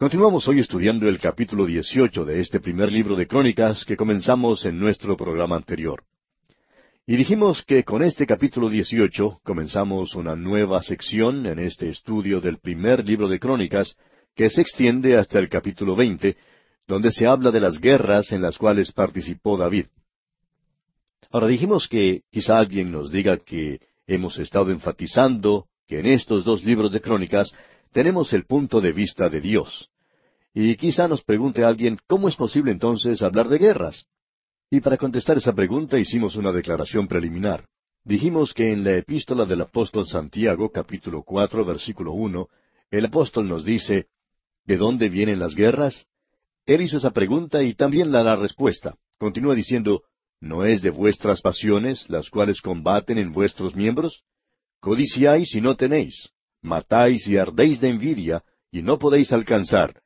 [0.00, 4.78] Continuamos hoy estudiando el capítulo 18 de este primer libro de Crónicas que comenzamos en
[4.78, 6.04] nuestro programa anterior.
[7.06, 12.60] Y dijimos que con este capítulo 18 comenzamos una nueva sección en este estudio del
[12.60, 13.94] primer libro de Crónicas
[14.34, 16.34] que se extiende hasta el capítulo 20,
[16.86, 19.84] donde se habla de las guerras en las cuales participó David.
[21.30, 26.64] Ahora dijimos que quizá alguien nos diga que hemos estado enfatizando que en estos dos
[26.64, 27.52] libros de Crónicas
[27.92, 29.89] tenemos el punto de vista de Dios.
[30.52, 34.06] Y quizá nos pregunte alguien, ¿cómo es posible entonces hablar de guerras?
[34.70, 37.66] Y para contestar esa pregunta hicimos una declaración preliminar.
[38.04, 42.48] Dijimos que en la epístola del apóstol Santiago, capítulo cuatro, versículo uno,
[42.90, 44.08] el apóstol nos dice,
[44.64, 46.06] ¿De dónde vienen las guerras?
[46.66, 48.96] Él hizo esa pregunta y también la, la respuesta.
[49.18, 50.02] Continúa diciendo,
[50.40, 54.22] ¿no es de vuestras pasiones las cuales combaten en vuestros miembros?
[54.80, 56.30] Codiciáis y no tenéis,
[56.62, 60.00] matáis y ardéis de envidia, y no podéis alcanzar.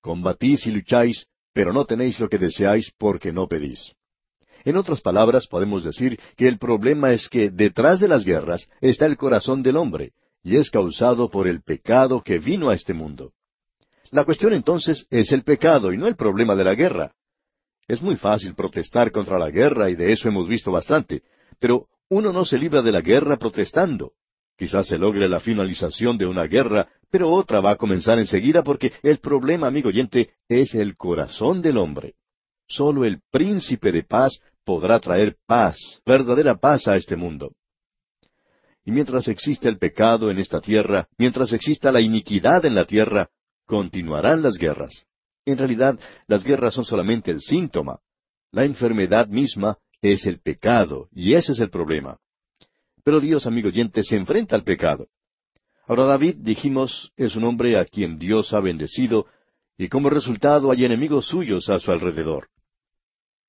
[0.00, 3.92] Combatís y lucháis, pero no tenéis lo que deseáis porque no pedís.
[4.64, 9.06] En otras palabras, podemos decir que el problema es que detrás de las guerras está
[9.06, 13.32] el corazón del hombre, y es causado por el pecado que vino a este mundo.
[14.10, 17.12] La cuestión entonces es el pecado y no el problema de la guerra.
[17.86, 21.22] Es muy fácil protestar contra la guerra y de eso hemos visto bastante,
[21.58, 24.12] pero uno no se libra de la guerra protestando.
[24.56, 28.92] Quizás se logre la finalización de una guerra, pero otra va a comenzar enseguida porque
[29.02, 32.14] el problema, amigo oyente, es el corazón del hombre.
[32.68, 37.52] Solo el príncipe de paz podrá traer paz, verdadera paz a este mundo.
[38.84, 43.28] Y mientras exista el pecado en esta tierra, mientras exista la iniquidad en la tierra,
[43.66, 45.06] continuarán las guerras.
[45.44, 47.98] En realidad, las guerras son solamente el síntoma.
[48.52, 52.18] La enfermedad misma es el pecado, y ese es el problema.
[53.02, 55.08] Pero Dios, amigo oyente, se enfrenta al pecado.
[55.90, 59.26] Ahora David, dijimos, es un hombre a quien Dios ha bendecido,
[59.76, 62.46] y como resultado hay enemigos suyos a su alrededor.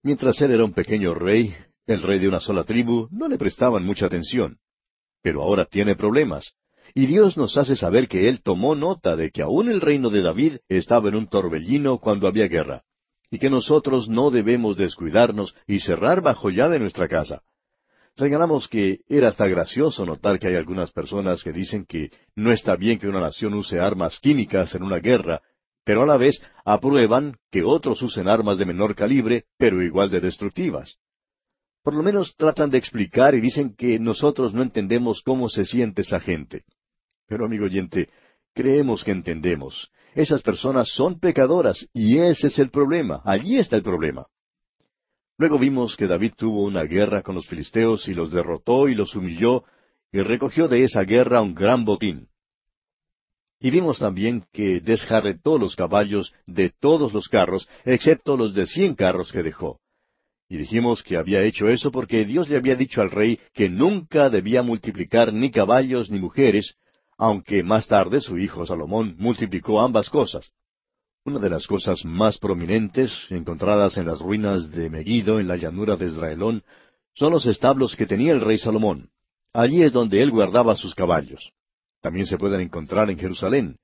[0.02, 1.54] Mientras él era un pequeño rey,
[1.86, 4.58] el rey de una sola tribu, no le prestaban mucha atención.
[5.22, 6.54] Pero ahora tiene problemas.
[6.96, 10.24] Y Dios nos hace saber que Él tomó nota de que aún el reino de
[10.24, 12.82] David estaba en un torbellino cuando había guerra,
[13.30, 17.44] y que nosotros no debemos descuidarnos y cerrar bajo llave nuestra casa.
[18.18, 22.76] Señalamos que era hasta gracioso notar que hay algunas personas que dicen que no está
[22.76, 25.42] bien que una nación use armas químicas en una guerra,
[25.84, 30.20] pero a la vez aprueban que otros usen armas de menor calibre, pero igual de
[30.20, 30.98] destructivas.
[31.84, 36.02] Por lo menos tratan de explicar y dicen que nosotros no entendemos cómo se siente
[36.02, 36.64] esa gente.
[37.28, 38.10] Pero, amigo oyente,
[38.54, 39.90] creemos que entendemos.
[40.14, 43.22] Esas personas son pecadoras y ese es el problema.
[43.24, 44.28] Allí está el problema.
[45.42, 49.16] Luego vimos que David tuvo una guerra con los filisteos y los derrotó y los
[49.16, 49.64] humilló
[50.12, 52.28] y recogió de esa guerra un gran botín.
[53.60, 58.94] Y vimos también que desjarretó los caballos de todos los carros, excepto los de cien
[58.94, 59.80] carros que dejó.
[60.48, 64.30] Y dijimos que había hecho eso porque Dios le había dicho al rey que nunca
[64.30, 66.76] debía multiplicar ni caballos ni mujeres,
[67.18, 70.52] aunque más tarde su hijo Salomón multiplicó ambas cosas.
[71.24, 75.96] Una de las cosas más prominentes, encontradas en las ruinas de Megiddo en la llanura
[75.96, 76.64] de Israelón,
[77.14, 79.12] son los establos que tenía el rey Salomón.
[79.54, 81.52] Allí es donde él guardaba sus caballos.
[82.02, 83.78] También se pueden encontrar en Jerusalén.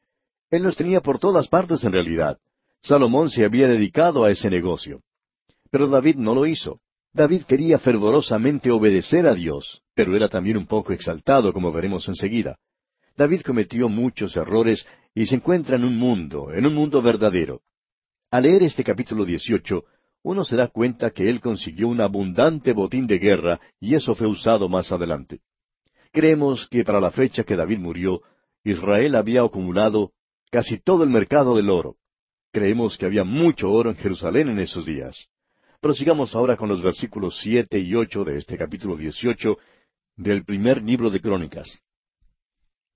[0.50, 2.40] Él los tenía por todas partes en realidad.
[2.82, 5.02] Salomón se había dedicado a ese negocio.
[5.70, 6.80] Pero David no lo hizo.
[7.14, 12.58] David quería fervorosamente obedecer a Dios, pero era también un poco exaltado, como veremos enseguida.
[13.16, 17.62] David cometió muchos errores y se encuentra en un mundo, en un mundo verdadero.
[18.30, 19.84] Al leer este capítulo 18,
[20.22, 24.28] uno se da cuenta que él consiguió un abundante botín de guerra y eso fue
[24.28, 25.40] usado más adelante.
[26.12, 28.22] Creemos que para la fecha que David murió,
[28.64, 30.12] Israel había acumulado
[30.52, 31.96] casi todo el mercado del oro.
[32.52, 35.18] Creemos que había mucho oro en Jerusalén en esos días.
[35.82, 39.58] Prosigamos ahora con los versículos siete y ocho de este capítulo 18
[40.16, 41.82] del primer libro de Crónicas.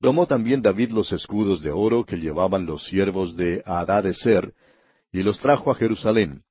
[0.01, 3.63] Tomó también David los escudos de oro que llevaban los siervos de
[4.13, 4.53] Ser,
[5.13, 6.43] y los trajo a Jerusalén.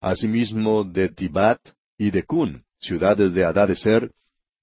[0.00, 1.58] Asimismo de Tibat
[1.98, 4.12] y de Cun, ciudades de Ser,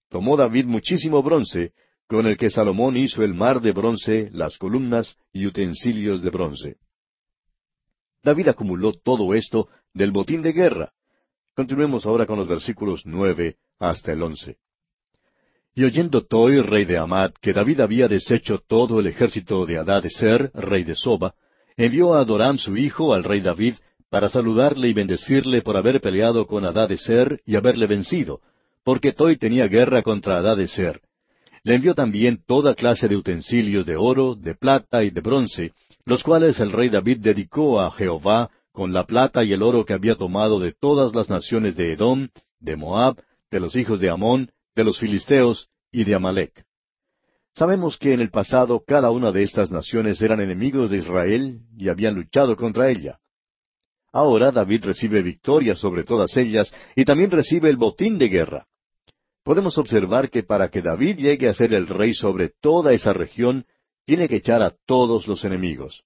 [0.10, 1.74] tomó David muchísimo bronce,
[2.07, 6.78] con el que Salomón hizo el mar de bronce, las columnas y utensilios de bronce.
[8.24, 10.94] David acumuló todo esto del botín de guerra.
[11.54, 14.57] Continuemos ahora con los versículos nueve hasta el once.
[15.73, 20.51] Y oyendo Toi, rey de Amad, que David había deshecho todo el ejército de Ser,
[20.53, 21.33] rey de Soba,
[21.77, 23.75] envió a Adoram su hijo al rey David
[24.09, 26.65] para saludarle y bendecirle por haber peleado con
[26.97, 28.41] Ser y haberle vencido,
[28.83, 31.00] porque Toi tenía guerra contra Ser.
[31.63, 35.71] Le envió también toda clase de utensilios de oro, de plata y de bronce,
[36.03, 39.94] los cuales el rey David dedicó a Jehová con la plata y el oro que
[39.94, 42.27] había tomado de todas las naciones de Edom,
[42.59, 46.65] de Moab, de los hijos de Amón, de los filisteos y de Amalek.
[47.56, 51.89] Sabemos que en el pasado cada una de estas naciones eran enemigos de Israel y
[51.89, 53.19] habían luchado contra ella.
[54.13, 58.68] Ahora David recibe victoria sobre todas ellas y también recibe el botín de guerra.
[59.44, 63.65] Podemos observar que para que David llegue a ser el rey sobre toda esa región,
[64.06, 66.03] tiene que echar a todos los enemigos.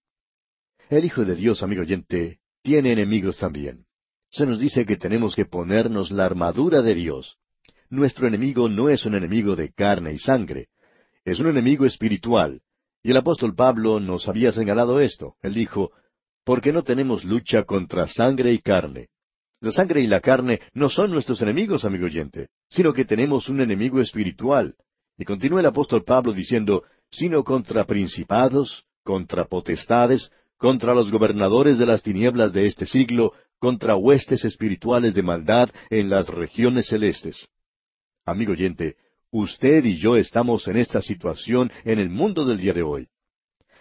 [0.89, 3.85] El Hijo de Dios, amigo oyente, tiene enemigos también.
[4.29, 7.38] Se nos dice que tenemos que ponernos la armadura de Dios.
[7.90, 10.70] Nuestro enemigo no es un enemigo de carne y sangre,
[11.24, 12.62] es un enemigo espiritual.
[13.04, 15.36] Y el apóstol Pablo nos había señalado esto.
[15.44, 15.92] Él dijo,
[16.44, 19.10] porque no tenemos lucha contra sangre y carne.
[19.62, 23.62] La sangre y la carne no son nuestros enemigos, amigo oyente, sino que tenemos un
[23.62, 24.76] enemigo espiritual.
[25.18, 31.86] Y continúa el apóstol Pablo diciendo, sino contra principados, contra potestades, contra los gobernadores de
[31.86, 37.48] las tinieblas de este siglo, contra huestes espirituales de maldad en las regiones celestes.
[38.27, 38.95] Amigo oyente,
[39.30, 43.07] usted y yo estamos en esta situación en el mundo del día de hoy.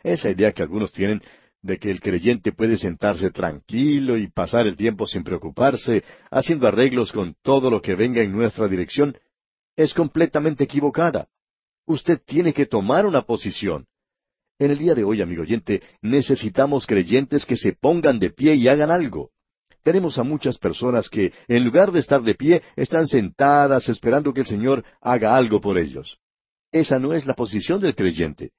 [0.02, 1.23] Esa idea que algunos tienen
[1.62, 7.11] de que el creyente puede sentarse tranquilo y pasar el tiempo sin preocuparse, haciendo arreglos
[7.11, 9.17] con todo lo que venga en nuestra dirección,
[9.76, 11.26] es completamente equivocada.
[11.87, 13.87] Usted tiene que tomar una posición.
[14.58, 18.69] En el día de hoy, amigo oyente, necesitamos creyentes que se pongan de pie y
[18.69, 19.31] hagan algo.
[19.84, 24.40] Tenemos a muchas personas que, en lugar de estar de pie, están sentadas esperando que
[24.40, 26.19] el Señor haga algo por ellos.
[26.72, 28.52] Esa no es la posición del creyente.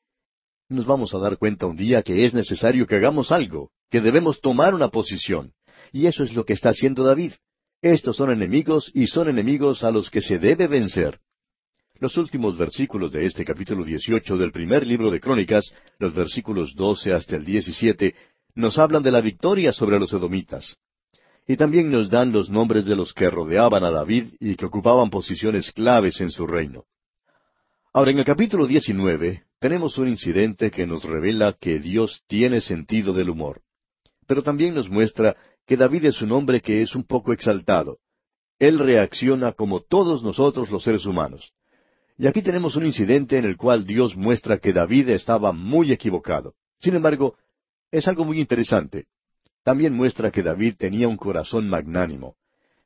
[0.70, 4.40] Nos vamos a dar cuenta un día que es necesario que hagamos algo, que debemos
[4.40, 5.54] tomar una posición.
[5.92, 7.34] Y eso es lo que está haciendo David.
[7.82, 11.20] Estos son enemigos y son enemigos a los que se debe vencer.
[12.00, 17.14] Los últimos versículos de este capítulo 18 del primer libro de Crónicas, los versículos 12
[17.14, 18.14] hasta el 17,
[18.54, 20.78] nos hablan de la victoria sobre los edomitas.
[21.48, 25.10] Y también nos dan los nombres de los que rodeaban a David y que ocupaban
[25.10, 26.86] posiciones claves en su reino.
[27.94, 33.14] Ahora, en el capítulo 19 tenemos un incidente que nos revela que Dios tiene sentido
[33.14, 33.62] del humor.
[34.28, 38.00] Pero también nos muestra que David es un hombre que es un poco exaltado.
[38.60, 41.54] Él reacciona como todos nosotros los seres humanos.
[42.18, 46.56] Y aquí tenemos un incidente en el cual Dios muestra que David estaba muy equivocado.
[46.80, 47.36] Sin embargo,
[47.92, 49.06] es algo muy interesante.
[49.66, 52.36] También muestra que David tenía un corazón magnánimo.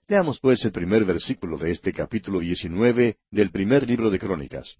[0.08, 4.78] Leamos pues el primer versículo de este capítulo 19 del primer libro de Crónicas.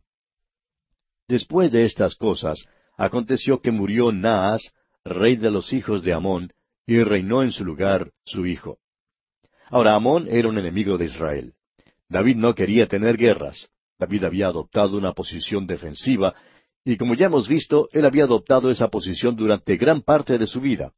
[1.28, 2.58] Después de estas cosas,
[2.96, 4.74] aconteció que murió Naas,
[5.04, 6.54] rey de los hijos de Amón,
[6.88, 8.80] y reinó en su lugar su hijo.
[9.68, 11.54] Ahora Amón era un enemigo de Israel.
[12.08, 13.72] David no quería tener guerras.
[14.00, 16.34] David había adoptado una posición defensiva,
[16.86, 20.62] y como ya hemos visto, él había adoptado esa posición durante gran parte de su
[20.62, 20.94] vida.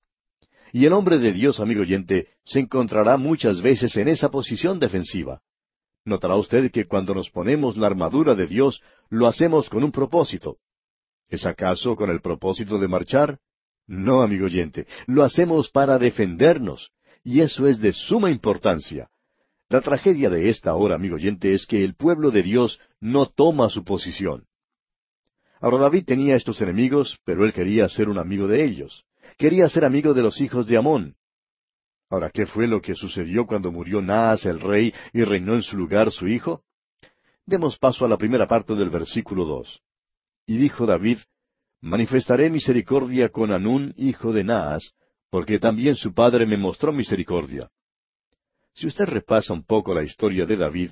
[0.71, 5.41] Y el hombre de Dios, amigo oyente, se encontrará muchas veces en esa posición defensiva.
[6.05, 10.57] Notará usted que cuando nos ponemos la armadura de Dios, lo hacemos con un propósito.
[11.29, 13.39] ¿Es acaso con el propósito de marchar?
[13.87, 16.91] No, amigo oyente, lo hacemos para defendernos,
[17.23, 19.09] y eso es de suma importancia.
[19.69, 23.69] La tragedia de esta hora, amigo oyente, es que el pueblo de Dios no toma
[23.69, 24.45] su posición.
[25.59, 29.05] Ahora David tenía estos enemigos, pero él quería ser un amigo de ellos.
[29.41, 31.15] Quería ser amigo de los hijos de Amón.
[32.11, 35.75] Ahora, ¿qué fue lo que sucedió cuando murió Naas el rey y reinó en su
[35.77, 36.61] lugar su hijo?
[37.47, 39.81] Demos paso a la primera parte del versículo dos.
[40.45, 41.17] Y dijo David,
[41.81, 44.93] Manifestaré misericordia con Anún, hijo de Naas,
[45.31, 47.71] porque también su padre me mostró misericordia.
[48.75, 50.91] Si usted repasa un poco la historia de David,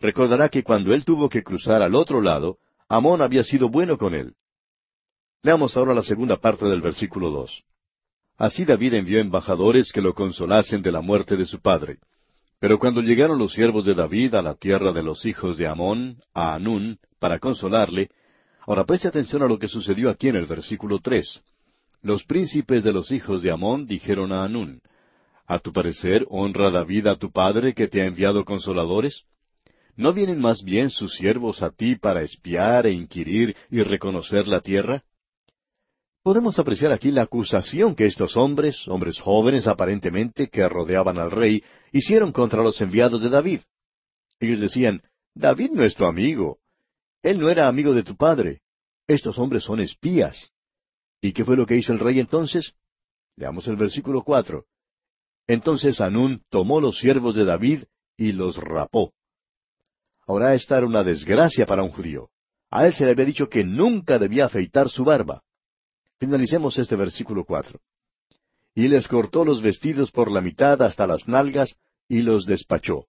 [0.00, 4.16] recordará que cuando él tuvo que cruzar al otro lado, Amón había sido bueno con
[4.16, 4.34] él.
[5.44, 7.62] Leamos ahora la segunda parte del versículo dos.
[8.36, 11.98] Así David envió embajadores que lo consolasen de la muerte de su padre.
[12.58, 16.18] Pero cuando llegaron los siervos de David a la tierra de los hijos de Amón,
[16.32, 18.10] a Anún, para consolarle,
[18.66, 21.42] ahora preste atención a lo que sucedió aquí en el versículo tres.
[22.02, 24.80] Los príncipes de los hijos de Amón dijeron a Anún,
[25.46, 29.24] ¿A tu parecer honra David a tu padre que te ha enviado consoladores?
[29.96, 34.60] ¿No vienen más bien sus siervos a ti para espiar e inquirir y reconocer la
[34.60, 35.04] tierra?
[36.24, 41.62] Podemos apreciar aquí la acusación que estos hombres, hombres jóvenes aparentemente, que rodeaban al rey,
[41.92, 43.60] hicieron contra los enviados de David.
[44.40, 45.02] Ellos decían,
[45.34, 46.60] David no es tu amigo.
[47.22, 48.62] Él no era amigo de tu padre.
[49.06, 50.50] Estos hombres son espías.
[51.20, 52.72] ¿Y qué fue lo que hizo el rey entonces?
[53.36, 54.64] Leamos el versículo cuatro.
[55.46, 57.84] Entonces Anún tomó los siervos de David
[58.16, 59.12] y los rapó.
[60.26, 62.30] Ahora esta era una desgracia para un judío.
[62.70, 65.42] A él se le había dicho que nunca debía afeitar su barba.
[66.18, 67.80] Finalicemos este versículo cuatro.
[68.74, 71.76] Y les cortó los vestidos por la mitad hasta las nalgas
[72.08, 73.06] y los despachó.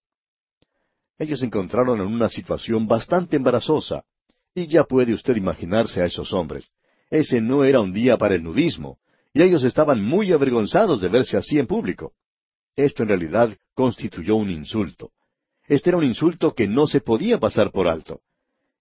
[1.17, 4.03] Ellos se encontraron en una situación bastante embarazosa,
[4.53, 6.67] y ya puede usted imaginarse a esos hombres.
[7.09, 8.99] Ese no era un día para el nudismo,
[9.33, 12.13] y ellos estaban muy avergonzados de verse así en público.
[12.75, 15.11] Esto en realidad constituyó un insulto.
[15.67, 18.21] Este era un insulto que no se podía pasar por alto.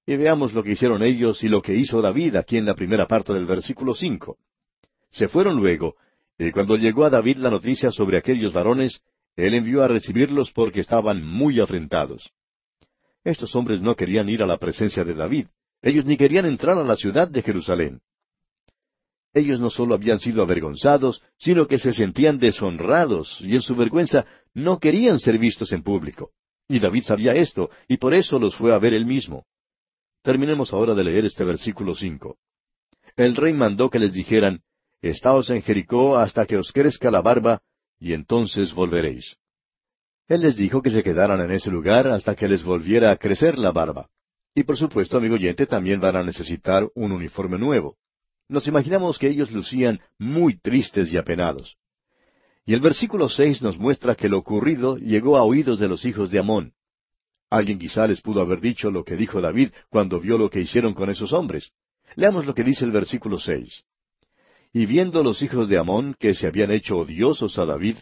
[0.07, 3.07] Y veamos lo que hicieron ellos y lo que hizo David aquí en la primera
[3.07, 4.39] parte del versículo cinco.
[5.11, 5.97] Se fueron luego,
[6.39, 9.01] y cuando llegó a David la noticia sobre aquellos varones,
[9.37, 12.33] él envió a recibirlos porque estaban muy afrentados.
[13.25, 15.47] Estos hombres no querían ir a la presencia de David,
[15.81, 18.01] ellos ni querían entrar a la ciudad de Jerusalén.
[19.33, 24.27] Ellos no solo habían sido avergonzados, sino que se sentían deshonrados, y en su vergüenza
[24.53, 26.31] no querían ser vistos en público.
[26.69, 29.45] Y David sabía esto, y por eso los fue a ver él mismo.
[30.25, 32.39] Terminemos ahora de leer este versículo cinco.
[33.15, 34.63] El rey mandó que les dijeran,
[35.03, 37.61] Estaos en Jericó hasta que os crezca la barba,
[38.01, 39.37] y entonces volveréis.
[40.27, 43.59] Él les dijo que se quedaran en ese lugar hasta que les volviera a crecer
[43.59, 44.09] la barba.
[44.55, 47.99] Y por supuesto, amigo oyente, también van a necesitar un uniforme nuevo.
[48.49, 51.77] Nos imaginamos que ellos lucían muy tristes y apenados.
[52.65, 56.31] Y el versículo seis nos muestra que lo ocurrido llegó a oídos de los hijos
[56.31, 56.73] de Amón.
[57.55, 60.93] Alguien quizá les pudo haber dicho lo que dijo David cuando vio lo que hicieron
[60.93, 61.71] con esos hombres.
[62.17, 63.85] Leamos lo que dice el versículo seis.
[64.73, 67.99] Y viendo los hijos de Amón que se habían hecho odiosos a David,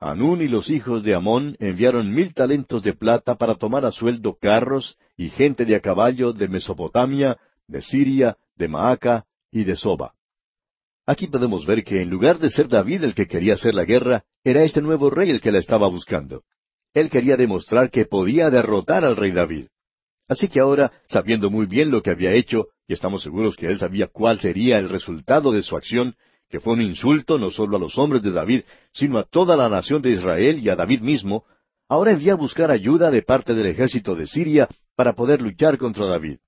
[0.00, 4.38] Anún y los hijos de Amón enviaron mil talentos de plata para tomar a sueldo
[4.40, 10.14] carros y gente de a caballo de Mesopotamia, de Siria, de Maaca y de Soba.
[11.04, 14.24] Aquí podemos ver que en lugar de ser David el que quería hacer la guerra,
[14.44, 16.44] era este nuevo rey el que la estaba buscando.
[16.94, 19.66] Él quería demostrar que podía derrotar al rey David.
[20.28, 23.78] Así que ahora, sabiendo muy bien lo que había hecho, y estamos seguros que él
[23.78, 26.14] sabía cuál sería el resultado de su acción,
[26.50, 29.68] que fue un insulto no solo a los hombres de David, sino a toda la
[29.68, 31.44] nación de Israel y a David mismo,
[31.88, 36.06] ahora envía a buscar ayuda de parte del ejército de Siria para poder luchar contra
[36.06, 36.38] David.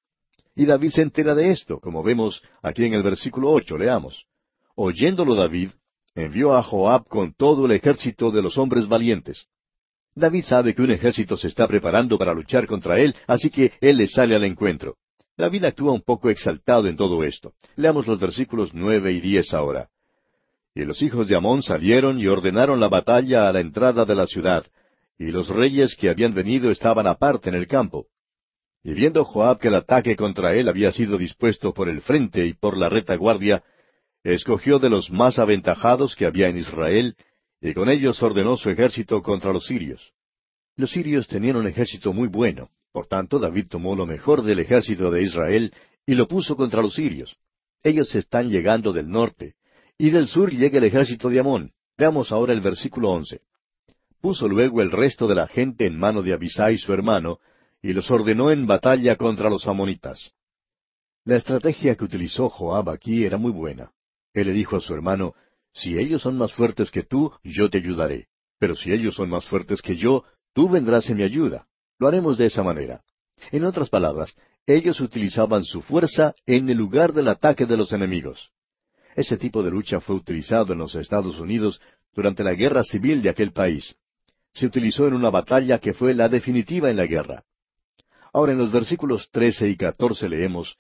[0.55, 4.27] Y David se entera de esto, como vemos aquí en el versículo ocho, leamos.
[4.75, 5.71] Oyéndolo David,
[6.15, 9.47] envió a Joab con todo el ejército de los hombres valientes.
[10.15, 13.97] David sabe que un ejército se está preparando para luchar contra él, así que él
[13.97, 14.97] le sale al encuentro.
[15.37, 17.55] David actúa un poco exaltado en todo esto.
[17.77, 19.89] Leamos los versículos nueve y diez ahora.
[20.75, 24.27] Y los hijos de Amón salieron y ordenaron la batalla a la entrada de la
[24.27, 24.67] ciudad,
[25.19, 28.07] y los reyes que habían venido estaban aparte en el campo.
[28.83, 32.55] Y viendo Joab que el ataque contra él había sido dispuesto por el frente y
[32.55, 33.63] por la retaguardia,
[34.25, 37.17] escogió de los más aventajados que había en Israel,
[37.61, 40.13] y con ellos ordenó su ejército contra los sirios.
[40.77, 45.11] Los sirios tenían un ejército muy bueno, por tanto, David tomó lo mejor del ejército
[45.11, 45.73] de Israel
[46.07, 47.37] y lo puso contra los sirios.
[47.83, 49.55] Ellos están llegando del norte,
[49.97, 51.73] y del sur llega el ejército de Amón.
[51.97, 53.43] Veamos ahora el versículo once.
[54.21, 57.39] Puso luego el resto de la gente en mano de Abisai su hermano,
[57.83, 60.33] y los ordenó en batalla contra los amonitas.
[61.25, 63.93] La estrategia que utilizó Joab aquí era muy buena.
[64.35, 65.35] Él le dijo a su hermano,
[65.73, 68.29] Si ellos son más fuertes que tú, yo te ayudaré.
[68.59, 71.67] Pero si ellos son más fuertes que yo, tú vendrás en mi ayuda.
[71.99, 73.03] Lo haremos de esa manera.
[73.53, 74.35] En otras palabras,
[74.67, 78.51] ellos utilizaban su fuerza en el lugar del ataque de los enemigos.
[79.17, 81.81] Ese tipo de lucha fue utilizado en los Estados Unidos
[82.15, 83.97] durante la guerra civil de aquel país.
[84.53, 87.45] Se utilizó en una batalla que fue la definitiva en la guerra.
[88.33, 90.77] Ahora en los versículos trece y catorce leemos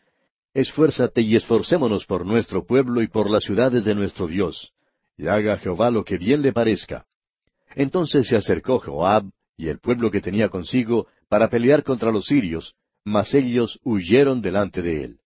[0.52, 4.72] Esfuérzate y esforcémonos por nuestro pueblo y por las ciudades de nuestro Dios,
[5.20, 7.04] y haga Jehová lo que bien le parezca.
[7.74, 9.24] Entonces se acercó Joab
[9.54, 12.74] y el pueblo que tenía consigo para pelear contra los sirios,
[13.04, 15.18] mas ellos huyeron delante de él.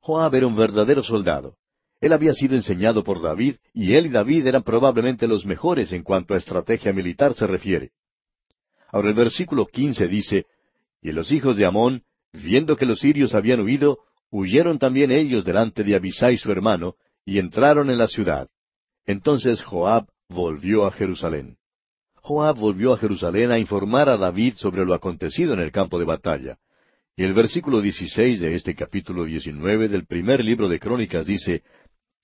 [0.00, 1.54] Joab era un verdadero soldado.
[2.00, 6.02] Él había sido enseñado por David, y él y David eran probablemente los mejores en
[6.02, 7.92] cuanto a estrategia militar se refiere.
[8.88, 10.46] Ahora el versículo quince dice,
[11.00, 12.02] Y los hijos de Amón,
[12.32, 17.38] viendo que los sirios habían huido, huyeron también ellos delante de Abisai su hermano, y
[17.38, 18.48] entraron en la ciudad.
[19.06, 21.56] Entonces Joab volvió a Jerusalén.
[22.16, 26.06] Joab volvió a Jerusalén a informar a David sobre lo acontecido en el campo de
[26.06, 26.58] batalla.
[27.16, 31.62] Y el versículo 16 de este capítulo 19 del primer libro de Crónicas dice,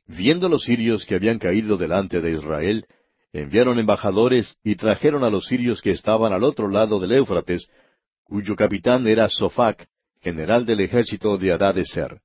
[0.06, 2.86] Viendo los sirios que habían caído delante de Israel,
[3.32, 7.68] enviaron embajadores y trajeron a los sirios que estaban al otro lado del Éufrates,
[8.24, 9.86] cuyo capitán era Sofac,
[10.20, 12.20] general del ejército de Ser.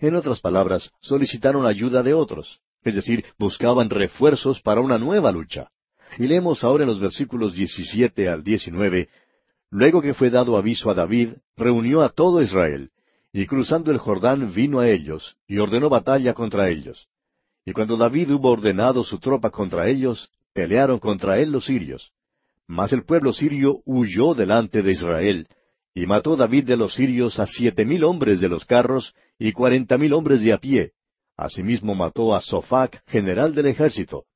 [0.00, 5.68] En otras palabras, solicitaron ayuda de otros, es decir, buscaban refuerzos para una nueva lucha.
[6.18, 9.08] Y leemos ahora en los versículos 17 al 19,
[9.72, 12.90] Luego que fue dado aviso a David, reunió a todo Israel,
[13.32, 17.08] y cruzando el Jordán vino a ellos, y ordenó batalla contra ellos.
[17.64, 22.12] y cuando David hubo ordenado su tropa contra ellos, pelearon contra él los sirios.
[22.66, 25.46] Mas el pueblo sirio huyó delante de Israel,
[25.94, 29.96] y mató David de los sirios a siete mil hombres de los carros y cuarenta
[29.96, 30.92] mil hombres de a pie.
[31.42, 34.26] Asimismo mató a Sofac, general del ejército.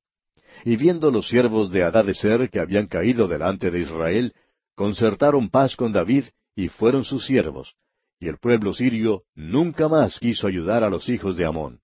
[0.65, 4.33] Y viendo los siervos de Adadeser que habían caído delante de Israel,
[4.75, 7.75] concertaron paz con David y fueron sus siervos.
[8.19, 11.79] Y el pueblo sirio nunca más quiso ayudar a los hijos de Amón.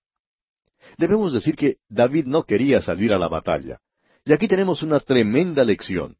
[0.98, 3.80] Debemos decir que David no quería salir a la batalla.
[4.26, 6.18] Y aquí tenemos una tremenda lección.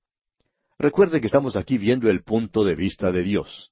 [0.79, 3.71] Recuerde que estamos aquí viendo el punto de vista de Dios.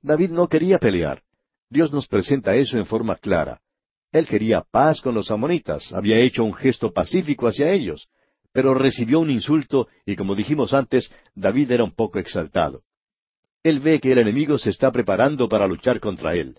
[0.00, 1.22] David no quería pelear.
[1.68, 3.61] Dios nos presenta eso en forma clara.
[4.12, 8.08] Él quería paz con los amonitas, había hecho un gesto pacífico hacia ellos,
[8.52, 12.82] pero recibió un insulto y como dijimos antes, David era un poco exaltado.
[13.62, 16.58] Él ve que el enemigo se está preparando para luchar contra él.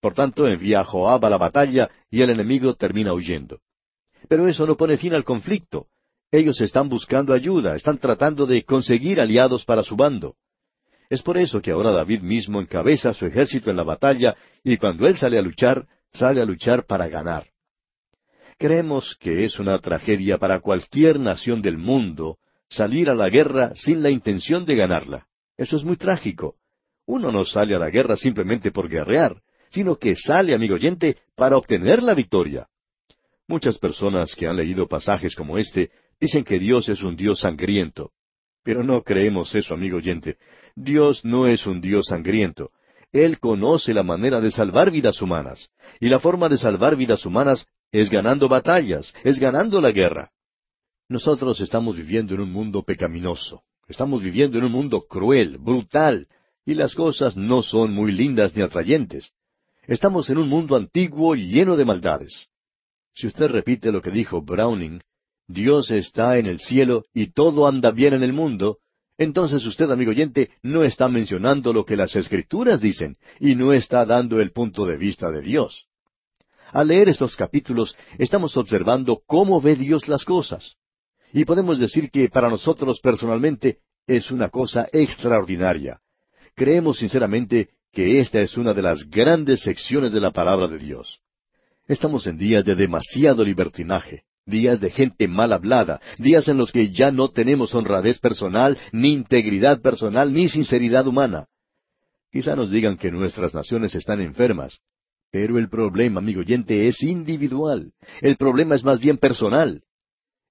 [0.00, 3.60] Por tanto, envía a Joab a la batalla y el enemigo termina huyendo.
[4.28, 5.86] Pero eso no pone fin al conflicto.
[6.32, 10.36] Ellos están buscando ayuda, están tratando de conseguir aliados para su bando.
[11.10, 15.06] Es por eso que ahora David mismo encabeza su ejército en la batalla y cuando
[15.06, 17.48] él sale a luchar, sale a luchar para ganar.
[18.58, 22.38] Creemos que es una tragedia para cualquier nación del mundo
[22.68, 25.26] salir a la guerra sin la intención de ganarla.
[25.56, 26.56] Eso es muy trágico.
[27.06, 31.56] Uno no sale a la guerra simplemente por guerrear, sino que sale, amigo oyente, para
[31.56, 32.68] obtener la victoria.
[33.46, 38.12] Muchas personas que han leído pasajes como este dicen que Dios es un Dios sangriento.
[38.62, 40.36] Pero no creemos eso, amigo oyente.
[40.74, 42.72] Dios no es un Dios sangriento.
[43.12, 45.68] Él conoce la manera de salvar vidas humanas.
[46.00, 50.30] Y la forma de salvar vidas humanas es ganando batallas, es ganando la guerra.
[51.08, 53.62] Nosotros estamos viviendo en un mundo pecaminoso.
[53.88, 56.26] Estamos viviendo en un mundo cruel, brutal,
[56.66, 59.32] y las cosas no son muy lindas ni atrayentes.
[59.86, 62.48] Estamos en un mundo antiguo lleno de maldades.
[63.14, 65.00] Si usted repite lo que dijo Browning,
[65.46, 68.80] Dios está en el cielo y todo anda bien en el mundo,
[69.18, 74.06] entonces usted, amigo oyente, no está mencionando lo que las escrituras dicen y no está
[74.06, 75.86] dando el punto de vista de Dios.
[76.72, 80.76] Al leer estos capítulos estamos observando cómo ve Dios las cosas.
[81.32, 86.00] Y podemos decir que para nosotros personalmente es una cosa extraordinaria.
[86.54, 91.20] Creemos sinceramente que esta es una de las grandes secciones de la palabra de Dios.
[91.88, 96.90] Estamos en días de demasiado libertinaje días de gente mal hablada, días en los que
[96.90, 101.46] ya no tenemos honradez personal, ni integridad personal, ni sinceridad humana.
[102.32, 104.80] Quizá nos digan que nuestras naciones están enfermas,
[105.30, 107.92] pero el problema, amigo oyente, es individual.
[108.20, 109.82] El problema es más bien personal.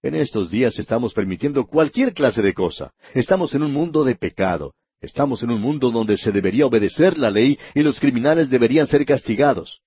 [0.03, 2.93] En estos días estamos permitiendo cualquier clase de cosa.
[3.13, 4.73] Estamos en un mundo de pecado.
[5.01, 9.05] Estamos en un mundo donde se debería obedecer la ley y los criminales deberían ser
[9.05, 9.81] castigados.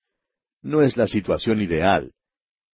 [0.61, 2.11] No es la situación ideal.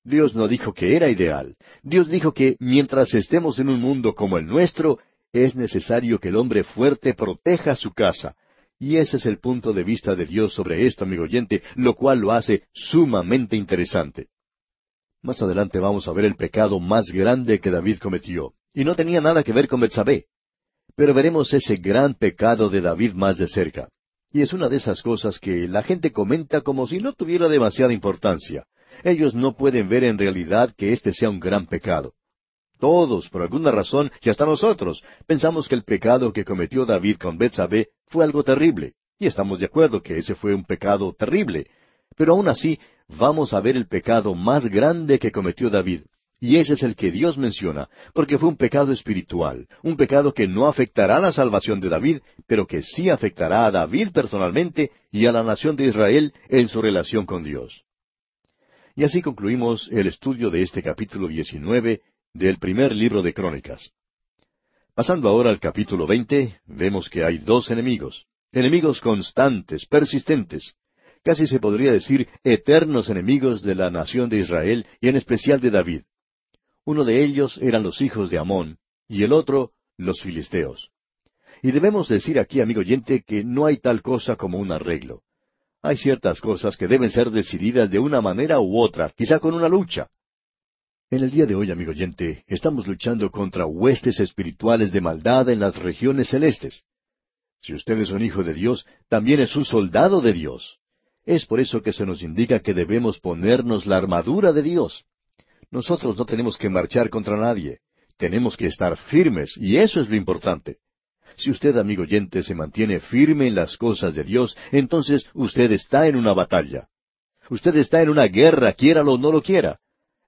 [0.07, 1.57] Dios no dijo que era ideal.
[1.83, 4.99] Dios dijo que mientras estemos en un mundo como el nuestro,
[5.33, 8.37] es necesario que el hombre fuerte proteja su casa.
[8.79, 12.19] Y ese es el punto de vista de Dios sobre esto, amigo oyente, lo cual
[12.19, 14.27] lo hace sumamente interesante.
[15.21, 19.19] Más adelante vamos a ver el pecado más grande que David cometió, y no tenía
[19.19, 20.27] nada que ver con Betsabé.
[20.95, 23.89] Pero veremos ese gran pecado de David más de cerca.
[24.31, 27.91] Y es una de esas cosas que la gente comenta como si no tuviera demasiada
[27.91, 28.65] importancia.
[29.03, 32.13] Ellos no pueden ver en realidad que este sea un gran pecado.
[32.79, 37.37] Todos, por alguna razón, y hasta nosotros, pensamos que el pecado que cometió David con
[37.37, 41.67] Betsabé fue algo terrible, y estamos de acuerdo que ese fue un pecado terrible.
[42.15, 46.01] Pero aún así, vamos a ver el pecado más grande que cometió David,
[46.39, 50.47] y ese es el que Dios menciona, porque fue un pecado espiritual, un pecado que
[50.47, 55.31] no afectará la salvación de David, pero que sí afectará a David personalmente y a
[55.31, 57.86] la nación de Israel en su relación con Dios.
[58.97, 62.01] Y así concluimos el estudio de este capítulo 19
[62.33, 63.91] del primer libro de Crónicas.
[64.95, 70.73] Pasando ahora al capítulo 20, vemos que hay dos enemigos, enemigos constantes, persistentes,
[71.23, 75.69] casi se podría decir eternos enemigos de la nación de Israel y en especial de
[75.69, 76.01] David.
[76.83, 80.89] Uno de ellos eran los hijos de Amón y el otro los filisteos.
[81.61, 85.21] Y debemos decir aquí, amigo oyente, que no hay tal cosa como un arreglo.
[85.81, 89.67] Hay ciertas cosas que deben ser decididas de una manera u otra, quizá con una
[89.67, 90.07] lucha.
[91.09, 95.59] En el día de hoy, amigo oyente, estamos luchando contra huestes espirituales de maldad en
[95.59, 96.83] las regiones celestes.
[97.61, 100.79] Si usted es un hijo de Dios, también es un soldado de Dios.
[101.25, 105.05] Es por eso que se nos indica que debemos ponernos la armadura de Dios.
[105.71, 107.79] Nosotros no tenemos que marchar contra nadie.
[108.17, 110.77] Tenemos que estar firmes, y eso es lo importante.
[111.37, 116.07] Si usted, amigo oyente, se mantiene firme en las cosas de Dios, entonces usted está
[116.07, 116.87] en una batalla.
[117.49, 119.79] Usted está en una guerra, quiéralo o no lo quiera.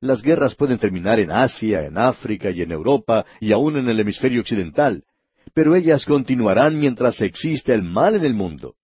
[0.02, 4.00] Las guerras pueden terminar en Asia, en África y en Europa y aún en el
[4.00, 5.04] hemisferio occidental,
[5.54, 8.76] pero ellas continuarán mientras exista el mal en el mundo.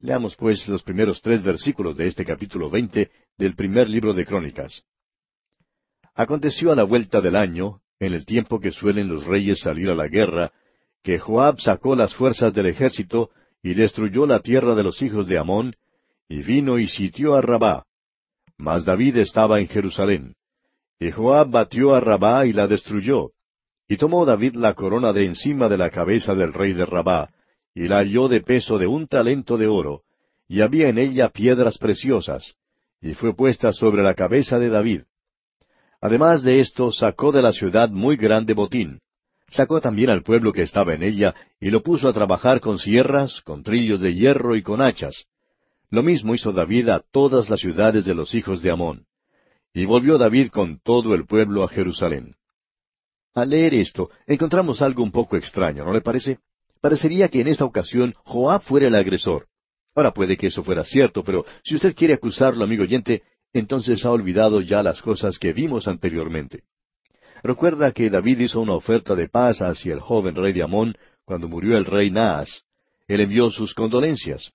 [0.00, 4.82] Leamos pues los primeros tres versículos de este capítulo veinte del primer libro de Crónicas.
[6.14, 9.94] Aconteció a la vuelta del año, en el tiempo que suelen los reyes salir a
[9.94, 10.52] la guerra,
[11.06, 13.30] que Joab sacó las fuerzas del ejército
[13.62, 15.76] y destruyó la tierra de los hijos de Amón,
[16.28, 17.84] y vino y sitió a Rabá,
[18.58, 20.34] mas David estaba en Jerusalén.
[20.98, 23.30] Y Joab batió a Rabá y la destruyó.
[23.86, 27.30] Y tomó David la corona de encima de la cabeza del rey de Rabá,
[27.72, 30.02] y la halló de peso de un talento de oro,
[30.48, 32.56] y había en ella piedras preciosas,
[33.00, 35.02] y fue puesta sobre la cabeza de David.
[36.00, 38.98] Además de esto, sacó de la ciudad muy grande botín.
[39.48, 43.40] Sacó también al pueblo que estaba en ella, y lo puso a trabajar con sierras,
[43.42, 45.26] con trillos de hierro y con hachas.
[45.90, 49.06] Lo mismo hizo David a todas las ciudades de los hijos de Amón.
[49.72, 52.34] Y volvió David con todo el pueblo a Jerusalén.
[53.34, 56.38] Al leer esto, encontramos algo un poco extraño, ¿no le parece?
[56.80, 59.46] Parecería que en esta ocasión Joab fuera el agresor.
[59.94, 64.10] Ahora puede que eso fuera cierto, pero si usted quiere acusarlo, amigo oyente, entonces ha
[64.10, 66.64] olvidado ya las cosas que vimos anteriormente.
[67.42, 71.48] Recuerda que David hizo una oferta de paz hacia el joven rey de Amón cuando
[71.48, 72.62] murió el rey Naas.
[73.08, 74.52] Él envió sus condolencias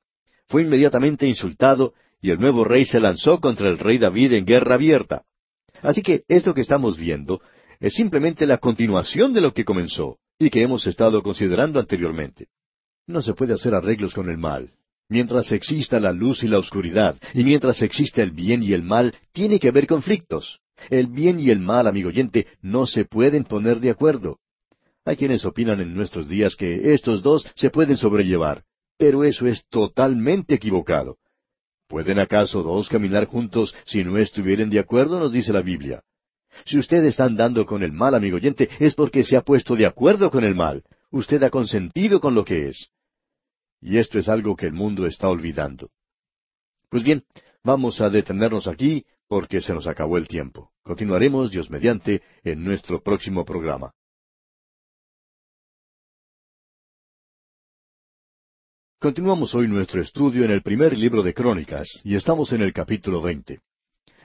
[0.52, 4.76] fue inmediatamente insultado y el nuevo rey se lanzó contra el rey David en guerra
[4.76, 5.24] abierta.
[5.82, 7.42] Así que esto que estamos viendo
[7.80, 12.50] es simplemente la continuación de lo que comenzó y que hemos estado considerando anteriormente.
[13.08, 14.72] No se puede hacer arreglos con el mal.
[15.08, 19.16] Mientras exista la luz y la oscuridad, y mientras exista el bien y el mal,
[19.32, 20.60] tiene que haber conflictos.
[20.90, 24.40] El bien y el mal, amigo oyente, no se pueden poner de acuerdo.
[25.06, 28.64] Hay quienes opinan en nuestros días que estos dos se pueden sobrellevar,
[28.98, 31.18] pero eso es totalmente equivocado.
[31.88, 35.20] ¿Pueden acaso dos caminar juntos si no estuvieren de acuerdo?
[35.20, 36.04] nos dice la Biblia.
[36.66, 39.86] Si usted está andando con el mal, amigo oyente, es porque se ha puesto de
[39.86, 40.84] acuerdo con el mal.
[41.10, 42.90] Usted ha consentido con lo que es.
[43.82, 45.90] Y esto es algo que el mundo está olvidando.
[46.90, 47.24] Pues bien,
[47.64, 50.72] vamos a detenernos aquí porque se nos acabó el tiempo.
[50.84, 53.94] Continuaremos, Dios mediante, en nuestro próximo programa.
[59.00, 63.22] Continuamos hoy nuestro estudio en el primer libro de Crónicas y estamos en el capítulo
[63.22, 63.62] veinte.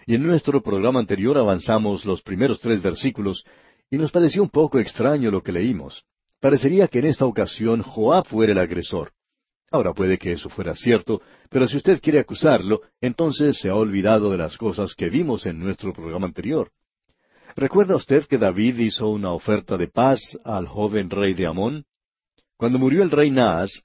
[0.06, 3.44] Y en nuestro programa anterior avanzamos los primeros tres versículos
[3.88, 6.02] y nos pareció un poco extraño lo que leímos.
[6.40, 9.12] Parecería que en esta ocasión Joab fuera el agresor.
[9.70, 14.30] Ahora puede que eso fuera cierto, pero si usted quiere acusarlo, entonces se ha olvidado
[14.30, 16.70] de las cosas que vimos en nuestro programa anterior.
[17.56, 21.84] ¿Recuerda usted que David hizo una oferta de paz al joven rey de Amón?
[22.56, 23.82] Cuando murió el rey Naas,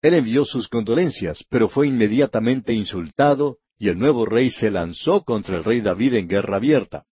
[0.00, 5.56] él envió sus condolencias, pero fue inmediatamente insultado y el nuevo rey se lanzó contra
[5.56, 7.04] el rey David en guerra abierta.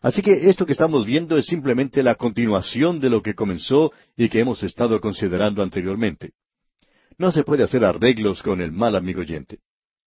[0.00, 4.28] Así que esto que estamos viendo es simplemente la continuación de lo que comenzó y
[4.28, 6.32] que hemos estado considerando anteriormente.
[7.18, 9.60] No se puede hacer arreglos con el mal amigo oyente.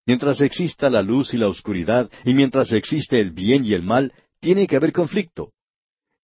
[0.06, 4.14] Mientras exista la luz y la oscuridad, y mientras existe el bien y el mal,
[4.40, 5.52] tiene que haber conflicto.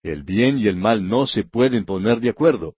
[0.02, 2.74] El bien y el mal no se pueden poner de acuerdo.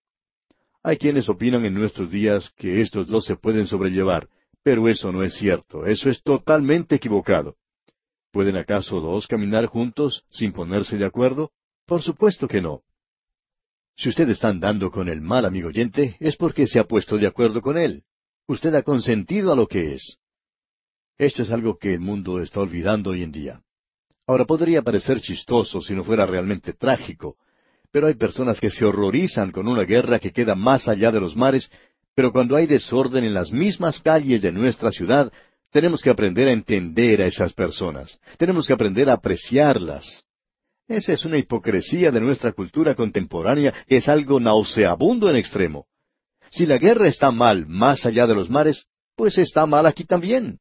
[0.82, 4.28] Hay quienes opinan en nuestros días que estos dos se pueden sobrellevar,
[4.62, 7.56] pero eso no es cierto, eso es totalmente equivocado.
[8.30, 11.52] ¿Pueden acaso dos caminar juntos sin ponerse de acuerdo?
[11.86, 12.82] Por supuesto que no.
[13.96, 17.26] Si usted está andando con el mal amigo oyente, es porque se ha puesto de
[17.26, 18.02] acuerdo con él.
[18.46, 20.18] Usted ha consentido a lo que es.
[21.16, 23.62] Esto es algo que el mundo está olvidando hoy en día.
[24.26, 27.36] Ahora podría parecer chistoso si no fuera realmente trágico,
[27.92, 31.36] pero hay personas que se horrorizan con una guerra que queda más allá de los
[31.36, 31.70] mares,
[32.14, 35.32] pero cuando hay desorden en las mismas calles de nuestra ciudad,
[35.70, 38.18] tenemos que aprender a entender a esas personas.
[38.38, 40.24] Tenemos que aprender a apreciarlas.
[40.86, 45.86] Esa es una hipocresía de nuestra cultura contemporánea que es algo nauseabundo en extremo.
[46.50, 50.60] Si la guerra está mal más allá de los mares, pues está mal aquí también.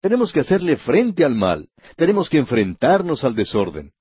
[0.00, 1.68] Tenemos que hacerle frente al mal.
[1.96, 3.92] Tenemos que enfrentarnos al desorden.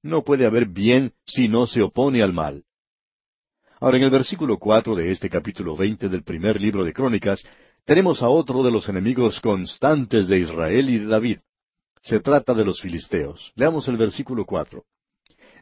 [0.00, 2.64] No puede haber bien si no se opone al mal.
[3.80, 7.42] Ahora, en el versículo cuatro de este capítulo veinte del primer libro de Crónicas,
[7.84, 11.38] tenemos a otro de los enemigos constantes de Israel y de David.
[12.02, 13.52] Se trata de los filisteos.
[13.56, 14.84] Leamos el versículo cuatro.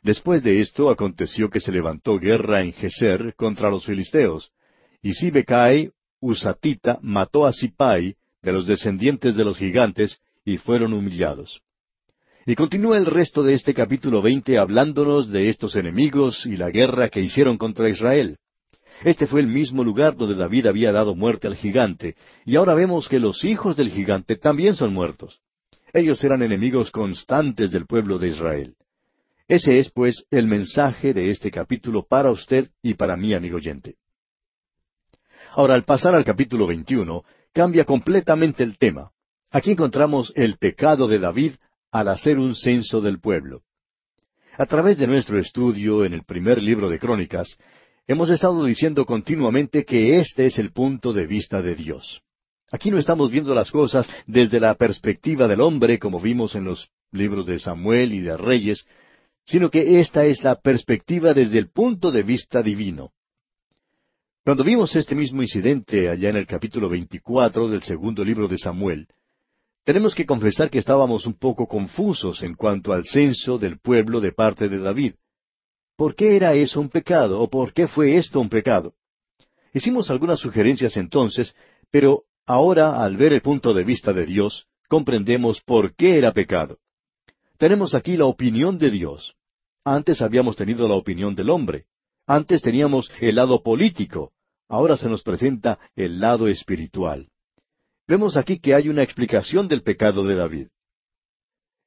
[0.03, 4.53] Después de esto aconteció que se levantó guerra en Geser contra los filisteos,
[5.03, 11.61] y Sibecai, Usatita, mató a Sipai, de los descendientes de los gigantes, y fueron humillados.
[12.47, 17.11] Y continúa el resto de este capítulo veinte hablándonos de estos enemigos y la guerra
[17.11, 18.39] que hicieron contra Israel.
[19.05, 23.09] Este fue el mismo lugar donde David había dado muerte al gigante, y ahora vemos
[23.09, 25.41] que los hijos del gigante también son muertos.
[25.93, 28.75] Ellos eran enemigos constantes del pueblo de Israel.
[29.49, 33.97] Ese es, pues, el mensaje de este capítulo para usted y para mí, amigo oyente.
[35.53, 39.11] Ahora, al pasar al capítulo 21, cambia completamente el tema.
[39.51, 41.53] Aquí encontramos el pecado de David
[41.91, 43.63] al hacer un censo del pueblo.
[44.59, 47.57] A través de nuestro estudio en el primer libro de Crónicas,
[48.07, 52.21] hemos estado diciendo continuamente que este es el punto de vista de Dios.
[52.71, 56.91] Aquí no estamos viendo las cosas desde la perspectiva del hombre, como vimos en los
[57.13, 58.85] libros de Samuel y de Reyes,
[59.49, 63.13] sino que esta es la perspectiva desde el punto de vista divino.
[64.45, 69.09] Cuando vimos este mismo incidente allá en el capítulo 24 del segundo libro de Samuel,
[69.85, 74.33] tenemos que confesar que estábamos un poco confusos en cuanto al censo del pueblo de
[74.33, 75.15] parte de David.
[75.97, 78.93] ¿Por qué era eso un pecado o por qué fue esto un pecado?
[79.73, 81.55] Hicimos algunas sugerencias entonces,
[81.91, 86.79] pero ahora al ver el punto de vista de Dios, comprendemos por qué era pecado.
[87.57, 89.38] Tenemos aquí la opinión de Dios.
[89.95, 91.87] Antes habíamos tenido la opinión del hombre.
[92.27, 94.33] Antes teníamos el lado político.
[94.69, 97.29] Ahora se nos presenta el lado espiritual.
[98.07, 100.67] Vemos aquí que hay una explicación del pecado de David.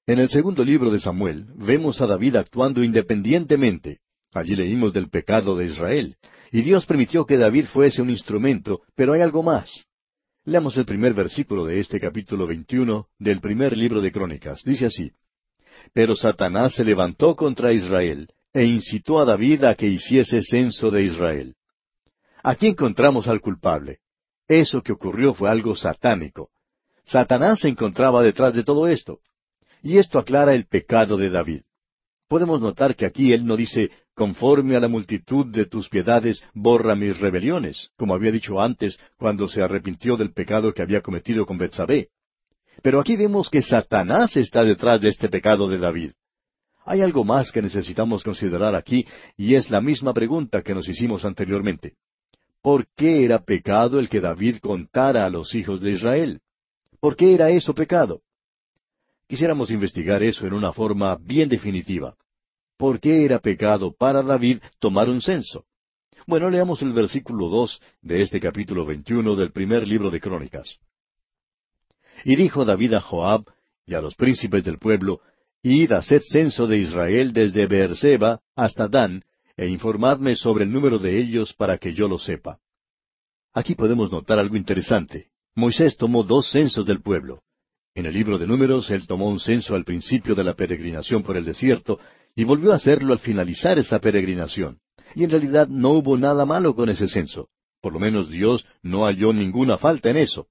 [0.08, 4.00] En el segundo libro de Samuel vemos a David actuando independientemente.
[4.34, 6.18] Allí leímos del pecado de Israel.
[6.52, 9.86] Y Dios permitió que David fuese un instrumento, pero hay algo más.
[10.44, 14.64] Leamos el primer versículo de este capítulo 21 del primer libro de Crónicas.
[14.64, 15.12] Dice así,
[15.94, 21.04] pero Satanás se levantó contra Israel e incitó a David a que hiciese censo de
[21.04, 21.56] Israel.
[22.44, 24.00] Aquí encontramos al culpable.
[24.48, 26.50] Eso que ocurrió fue algo satánico.
[27.06, 29.20] Satanás se encontraba detrás de todo esto.
[29.84, 31.62] Y esto aclara el pecado de David.
[32.28, 36.96] Podemos notar que aquí él no dice, conforme a la multitud de tus piedades, borra
[36.96, 41.58] mis rebeliones, como había dicho antes cuando se arrepintió del pecado que había cometido con
[41.58, 42.10] Betsabé.
[42.82, 46.12] Pero aquí vemos que Satanás está detrás de este pecado de David.
[46.84, 49.06] Hay algo más que necesitamos considerar aquí,
[49.38, 51.94] y es la misma pregunta que nos hicimos anteriormente.
[52.62, 56.42] ¿Por qué era pecado el que David contara a los hijos de Israel?
[57.00, 58.22] ¿Por qué era eso pecado?
[59.28, 62.16] Quisiéramos investigar eso en una forma bien definitiva.
[62.78, 65.66] ¿Por qué era pecado para David tomar un censo?
[66.28, 70.78] Bueno, leamos el versículo dos de este capítulo veintiuno del primer libro de Crónicas.
[72.24, 73.46] Y dijo David a Joab
[73.86, 75.22] y a los príncipes del pueblo,
[75.64, 79.24] Id, haced censo de Israel desde Beerseba hasta Dan,
[79.58, 82.60] e informadme sobre el número de ellos para que yo lo sepa.
[83.54, 85.28] Aquí podemos notar algo interesante.
[85.56, 87.44] Moisés tomó dos censos del pueblo.
[87.94, 91.36] En el libro de números él tomó un censo al principio de la peregrinación por
[91.36, 92.00] el desierto
[92.36, 94.80] y volvió a hacerlo al finalizar esa peregrinación.
[95.14, 97.50] Y en realidad no hubo nada malo con ese censo.
[97.82, 100.48] Por lo menos Dios no halló ninguna falta en eso.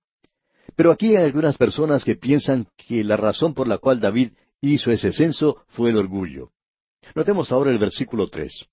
[0.77, 4.91] Pero aquí hay algunas personas que piensan que la razón por la cual David hizo
[4.91, 6.51] ese censo fue el orgullo.
[7.15, 8.67] Notemos ahora el versículo tres.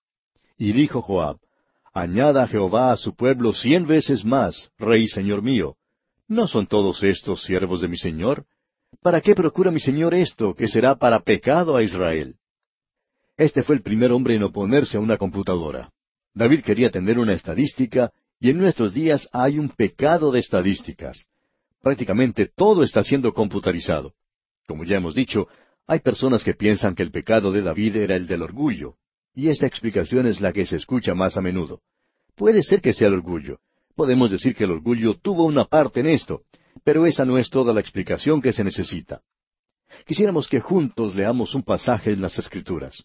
[0.58, 1.38] Y dijo Joab,
[1.94, 5.78] Añada Jehová a su pueblo cien veces más, Rey Señor mío.
[6.28, 8.46] ¿No son todos estos siervos de mi Señor?
[9.02, 12.36] ¿Para qué procura mi Señor esto, que será para pecado a Israel?
[13.38, 15.92] Este fue el primer hombre en oponerse a una computadora.
[16.34, 21.26] David quería tener una estadística, y en nuestros días hay un pecado de estadísticas.
[21.82, 24.14] Prácticamente todo está siendo computarizado.
[24.68, 25.48] Como ya hemos dicho,
[25.86, 28.96] hay personas que piensan que el pecado de David era el del orgullo,
[29.34, 31.82] y esta explicación es la que se escucha más a menudo.
[32.36, 33.60] Puede ser que sea el orgullo.
[33.96, 36.44] Podemos decir que el orgullo tuvo una parte en esto,
[36.84, 39.22] pero esa no es toda la explicación que se necesita.
[40.06, 43.04] Quisiéramos que juntos leamos un pasaje en las Escrituras.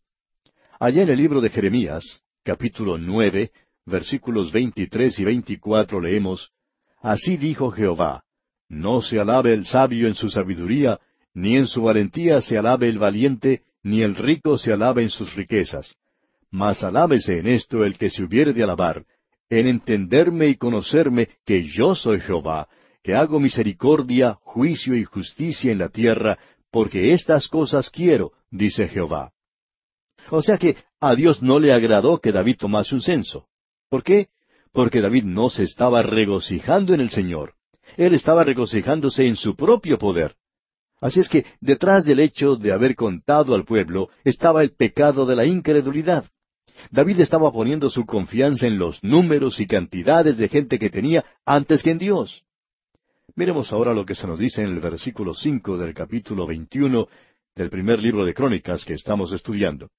[0.81, 3.53] Allá en el libro de Jeremías, capítulo nueve,
[3.87, 6.51] versículos veintitrés y veinticuatro leemos,
[7.01, 8.25] Así dijo Jehová,
[8.73, 10.99] no se alabe el sabio en su sabiduría,
[11.35, 15.35] ni en su valentía se alabe el valiente, ni el rico se alabe en sus
[15.35, 15.95] riquezas.
[16.51, 19.05] Mas alábese en esto el que se hubiere de alabar,
[19.51, 22.67] en entenderme y conocerme que yo soy Jehová,
[23.03, 26.39] que hago misericordia, juicio y justicia en la tierra,
[26.71, 29.33] porque estas cosas quiero, dice Jehová.
[30.31, 33.49] O sea que a Dios no le agradó que David tomase un censo.
[33.91, 34.29] ¿Por qué?
[34.73, 37.55] Porque David no se estaba regocijando en el Señor.
[37.97, 40.37] Él estaba regocijándose en su propio poder.
[41.01, 45.35] Así es que detrás del hecho de haber contado al pueblo estaba el pecado de
[45.35, 46.25] la incredulidad.
[46.91, 51.83] David estaba poniendo su confianza en los números y cantidades de gente que tenía antes
[51.83, 52.45] que en Dios.
[53.35, 57.09] Miremos ahora lo que se nos dice en el versículo cinco del capítulo veintiuno
[57.55, 59.91] del primer libro de Crónicas que estamos estudiando.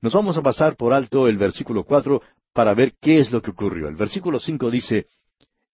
[0.00, 3.50] Nos vamos a pasar por alto el versículo cuatro para ver qué es lo que
[3.50, 3.88] ocurrió.
[3.88, 5.06] El versículo cinco dice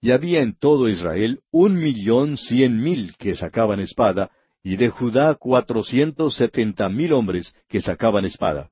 [0.04, 4.30] y había en todo Israel un millón cien mil que sacaban espada,
[4.62, 8.68] y de Judá cuatrocientos setenta mil hombres que sacaban espada.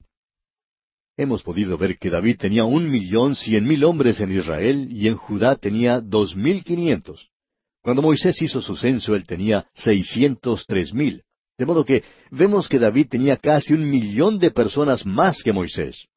[1.16, 5.16] Hemos podido ver que David tenía un millón cien mil hombres en Israel y en
[5.16, 7.30] Judá tenía dos mil quinientos.
[7.80, 11.22] Cuando Moisés hizo su censo él tenía seiscientos tres mil.
[11.56, 16.08] De modo que vemos que David tenía casi un millón de personas más que Moisés.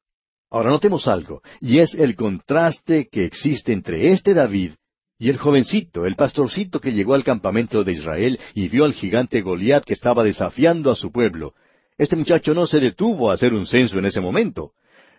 [0.50, 4.72] Ahora notemos algo, y es el contraste que existe entre este David
[5.18, 9.40] y el jovencito, el pastorcito que llegó al campamento de Israel y vio al gigante
[9.40, 11.54] Goliat que estaba desafiando a su pueblo.
[11.96, 14.72] Este muchacho no se detuvo a hacer un censo en ese momento.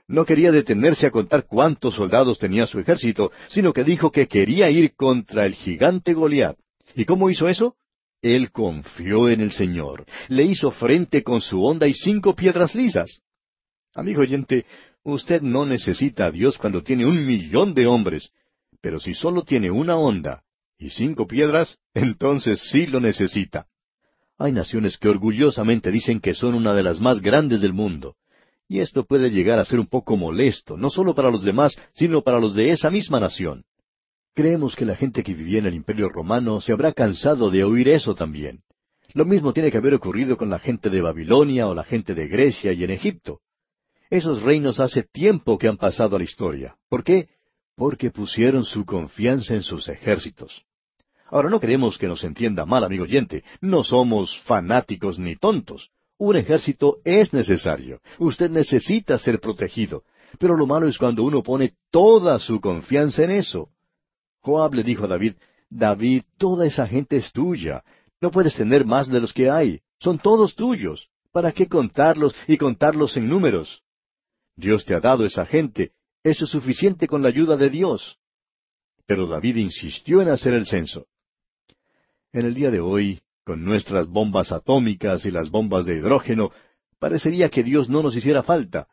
[0.07, 4.69] No quería detenerse a contar cuántos soldados tenía su ejército, sino que dijo que quería
[4.69, 6.57] ir contra el gigante Goliat.
[6.95, 7.75] ¿Y cómo hizo eso?
[8.21, 10.05] Él confió en el Señor.
[10.27, 13.21] Le hizo frente con su honda y cinco piedras lisas.
[13.93, 14.65] Amigo oyente,
[15.03, 18.31] usted no necesita a Dios cuando tiene un millón de hombres,
[18.81, 20.43] pero si solo tiene una honda
[20.77, 23.67] y cinco piedras, entonces sí lo necesita.
[24.37, 28.15] Hay naciones que orgullosamente dicen que son una de las más grandes del mundo.
[28.69, 32.21] Y esto puede llegar a ser un poco molesto, no solo para los demás, sino
[32.21, 33.63] para los de esa misma nación.
[34.35, 37.89] Creemos que la gente que vivía en el Imperio Romano se habrá cansado de oír
[37.89, 38.61] eso también.
[39.13, 42.27] Lo mismo tiene que haber ocurrido con la gente de Babilonia o la gente de
[42.27, 43.39] Grecia y en Egipto.
[44.09, 46.75] Esos reinos hace tiempo que han pasado a la historia.
[46.89, 47.29] ¿Por qué?
[47.77, 50.63] Porque pusieron su confianza en sus ejércitos.
[51.27, 53.43] Ahora no queremos que nos entienda mal, amigo oyente.
[53.61, 55.91] No somos fanáticos ni tontos.
[56.17, 58.01] Un ejército es necesario.
[58.17, 60.03] Usted necesita ser protegido.
[60.39, 63.69] Pero lo malo es cuando uno pone toda su confianza en eso.
[64.41, 65.35] Joab le dijo a David,
[65.69, 67.83] David, toda esa gente es tuya.
[68.19, 69.81] No puedes tener más de los que hay.
[69.99, 71.09] Son todos tuyos.
[71.31, 73.83] ¿Para qué contarlos y contarlos en números?
[74.55, 75.91] Dios te ha dado esa gente.
[76.23, 78.17] Eso es suficiente con la ayuda de Dios.
[79.05, 81.07] Pero David insistió en hacer el censo.
[82.33, 86.51] En el día de hoy, con nuestras bombas atómicas y las bombas de hidrógeno,
[86.99, 88.87] parecería que Dios no nos hiciera falta,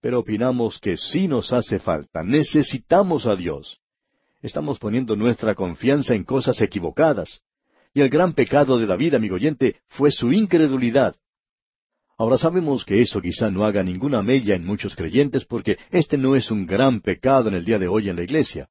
[0.00, 3.80] pero opinamos que sí nos hace falta, necesitamos a Dios.
[4.42, 7.40] Estamos poniendo nuestra confianza en cosas equivocadas.
[7.94, 11.16] Y el gran pecado de David, amigo oyente, fue su incredulidad.
[12.16, 16.36] Ahora sabemos que eso quizá no haga ninguna mella en muchos creyentes porque este no
[16.36, 18.68] es un gran pecado en el día de hoy en la iglesia.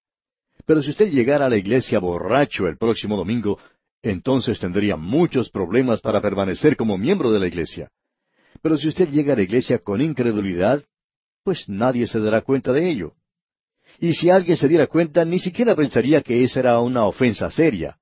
[0.66, 3.60] Pero si usted llegara a la iglesia borracho el próximo domingo,
[4.02, 7.90] entonces tendría muchos problemas para permanecer como miembro de la iglesia.
[8.62, 10.82] Pero si usted llega a la iglesia con incredulidad,
[11.44, 13.14] pues nadie se dará cuenta de ello.
[14.00, 17.98] Y si alguien se diera cuenta, ni siquiera pensaría que esa era una ofensa seria.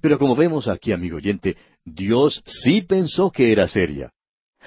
[0.00, 4.12] Pero como vemos aquí, amigo oyente, Dios sí pensó que era seria.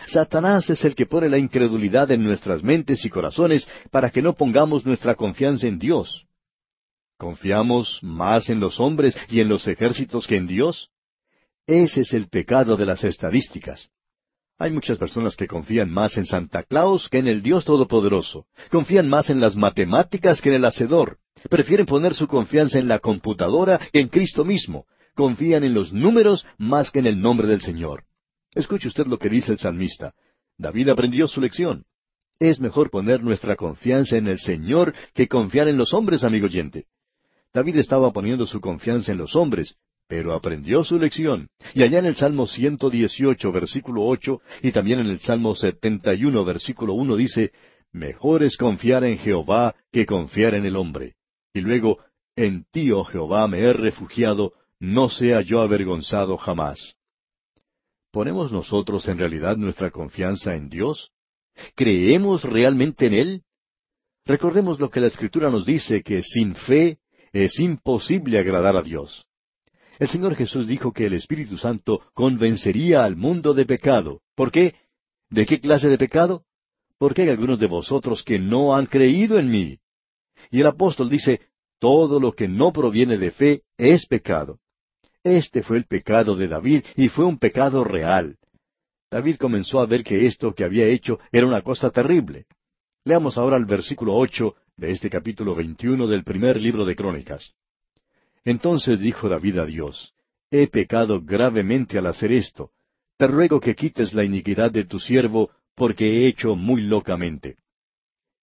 [0.08, 4.34] Satanás es el que pone la incredulidad en nuestras mentes y corazones para que no
[4.34, 6.26] pongamos nuestra confianza en Dios.
[7.18, 10.90] ¿Confiamos más en los hombres y en los ejércitos que en Dios?
[11.68, 13.90] Ese es el pecado de las estadísticas.
[14.58, 18.46] Hay muchas personas que confían más en Santa Claus que en el Dios Todopoderoso.
[18.70, 21.18] Confían más en las matemáticas que en el Hacedor.
[21.50, 24.86] Prefieren poner su confianza en la computadora que en Cristo mismo.
[25.16, 28.04] Confían en los números más que en el nombre del Señor.
[28.54, 30.14] Escuche usted lo que dice el salmista.
[30.58, 31.86] David aprendió su lección.
[32.40, 36.86] Es mejor poner nuestra confianza en el Señor que confiar en los hombres, amigo oyente.
[37.54, 39.76] David estaba poniendo su confianza en los hombres,
[40.08, 41.50] pero aprendió su lección.
[41.74, 46.94] Y allá en el Salmo 118, versículo 8, y también en el Salmo 71, versículo
[46.94, 47.52] 1 dice,
[47.94, 51.16] Mejor es confiar en Jehová que confiar en el hombre.
[51.54, 52.00] Y luego,
[52.36, 56.96] En ti, oh Jehová, me he refugiado, no sea yo avergonzado jamás.
[58.12, 61.12] ¿Ponemos nosotros en realidad nuestra confianza en Dios?
[61.76, 63.44] ¿Creemos realmente en Él?
[64.26, 67.00] Recordemos lo que la Escritura nos dice, que sin fe
[67.32, 69.26] es imposible agradar a Dios.
[69.98, 74.22] El Señor Jesús dijo que el Espíritu Santo convencería al mundo de pecado.
[74.36, 74.76] ¿Por qué?
[75.30, 76.44] ¿De qué clase de pecado?
[76.98, 79.80] Porque hay algunos de vosotros que no han creído en mí.
[80.50, 81.42] Y el apóstol dice,
[81.80, 84.60] todo lo que no proviene de fe es pecado.
[85.24, 88.38] Este fue el pecado de David y fue un pecado real.
[89.12, 92.46] David comenzó a ver que esto que había hecho era una cosa terrible.
[93.04, 97.54] Leamos ahora el versículo ocho de este capítulo veintiuno del primer libro de Crónicas.
[98.44, 100.14] Entonces dijo David a Dios,
[100.50, 102.72] He pecado gravemente al hacer esto.
[103.18, 107.58] Te ruego que quites la iniquidad de tu siervo, porque he hecho muy locamente.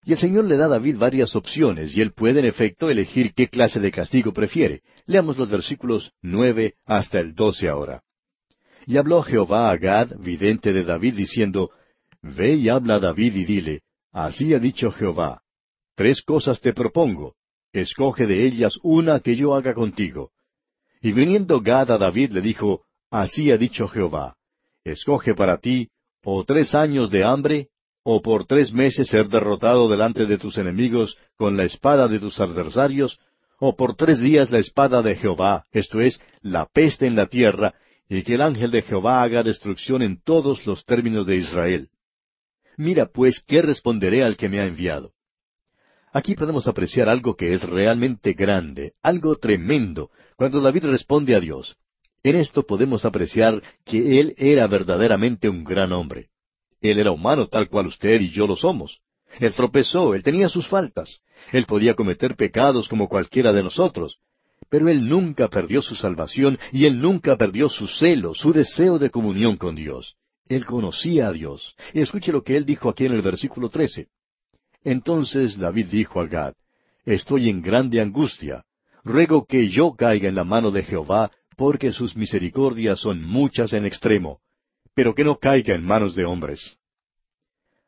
[0.03, 3.33] Y el Señor le da a David varias opciones, y él puede en efecto elegir
[3.33, 4.81] qué clase de castigo prefiere.
[5.05, 8.01] Leamos los versículos nueve hasta el doce ahora.
[8.85, 11.71] Y habló Jehová a Gad, vidente de David, diciendo,
[12.21, 13.81] Ve y habla a David y dile,
[14.11, 15.41] Así ha dicho Jehová,
[15.95, 17.35] Tres cosas te propongo,
[17.73, 20.31] escoge de ellas una que yo haga contigo.
[21.01, 24.37] Y viniendo Gad a David le dijo, Así ha dicho Jehová,
[24.83, 25.89] escoge para ti
[26.23, 27.69] o tres años de hambre,
[28.11, 32.39] o por tres meses ser derrotado delante de tus enemigos con la espada de tus
[32.39, 33.19] adversarios,
[33.59, 37.75] o por tres días la espada de Jehová, esto es, la peste en la tierra,
[38.09, 41.89] y que el ángel de Jehová haga destrucción en todos los términos de Israel.
[42.77, 45.11] Mira pues qué responderé al que me ha enviado.
[46.11, 51.77] Aquí podemos apreciar algo que es realmente grande, algo tremendo, cuando David responde a Dios.
[52.23, 56.28] En esto podemos apreciar que él era verdaderamente un gran hombre.
[56.81, 59.01] Él era humano tal cual usted y yo lo somos.
[59.39, 61.19] Él tropezó, él tenía sus faltas.
[61.51, 64.17] Él podía cometer pecados como cualquiera de nosotros.
[64.69, 69.09] Pero él nunca perdió su salvación y él nunca perdió su celo, su deseo de
[69.09, 70.15] comunión con Dios.
[70.47, 71.75] Él conocía a Dios.
[71.93, 74.07] Escuche lo que él dijo aquí en el versículo trece.
[74.83, 76.53] Entonces David dijo a Gad,
[77.05, 78.65] Estoy en grande angustia.
[79.03, 83.85] Ruego que yo caiga en la mano de Jehová, porque sus misericordias son muchas en
[83.85, 84.39] extremo,
[84.99, 86.77] pero que no caiga en manos de hombres.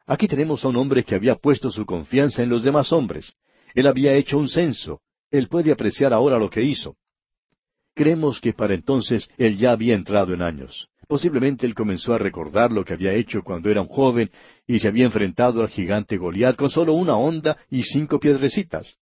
[0.07, 3.34] Aquí tenemos a un hombre que había puesto su confianza en los demás hombres.
[3.76, 5.01] Él había hecho un censo.
[5.30, 6.95] Él puede apreciar ahora lo que hizo.
[7.93, 10.88] Creemos que para entonces él ya había entrado en años.
[11.05, 14.32] Posiblemente él comenzó a recordar lo que había hecho cuando era un joven
[14.66, 18.95] y se había enfrentado al gigante Goliat con solo una onda y cinco piedrecitas.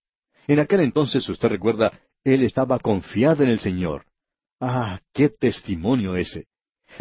[0.47, 1.93] En aquel entonces, usted recuerda,
[2.23, 4.05] él estaba confiado en el Señor.
[4.59, 6.48] Ah, qué testimonio ese.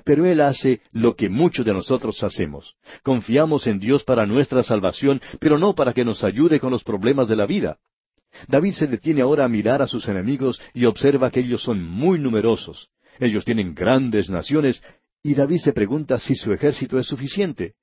[0.05, 2.76] Pero Él hace lo que muchos de nosotros hacemos.
[3.03, 7.28] Confiamos en Dios para nuestra salvación, pero no para que nos ayude con los problemas
[7.28, 7.78] de la vida.
[8.47, 12.18] David se detiene ahora a mirar a sus enemigos y observa que ellos son muy
[12.18, 12.91] numerosos.
[13.18, 14.82] Ellos tienen grandes naciones,
[15.22, 17.74] y David se pregunta si su ejército es suficiente.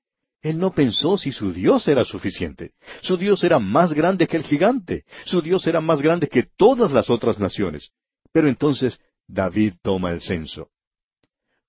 [0.41, 2.74] Él no pensó si su Dios era suficiente.
[3.01, 5.03] Su Dios era más grande que el gigante.
[5.26, 7.91] Su Dios era más grande que todas las otras naciones.
[8.32, 10.70] Pero entonces David toma el censo.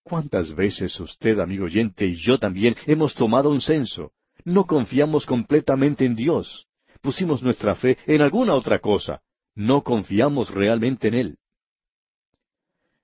[0.08, 4.12] ¿Cuántas veces usted, amigo oyente, y yo también hemos tomado un censo?
[4.44, 6.68] No confiamos completamente en Dios.
[7.00, 9.20] Pusimos nuestra fe en alguna otra cosa.
[9.56, 11.38] No confiamos realmente en Él.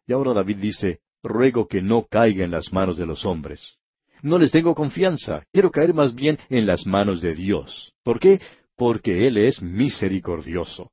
[0.06, 3.78] Y ahora David dice, ruego que no caiga en las manos de los hombres.
[4.22, 7.94] No les tengo confianza, quiero caer más bien en las manos de Dios.
[8.04, 8.40] ¿Por qué?
[8.76, 10.92] Porque Él es misericordioso.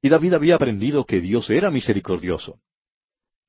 [0.00, 2.60] Y David había aprendido que Dios era misericordioso.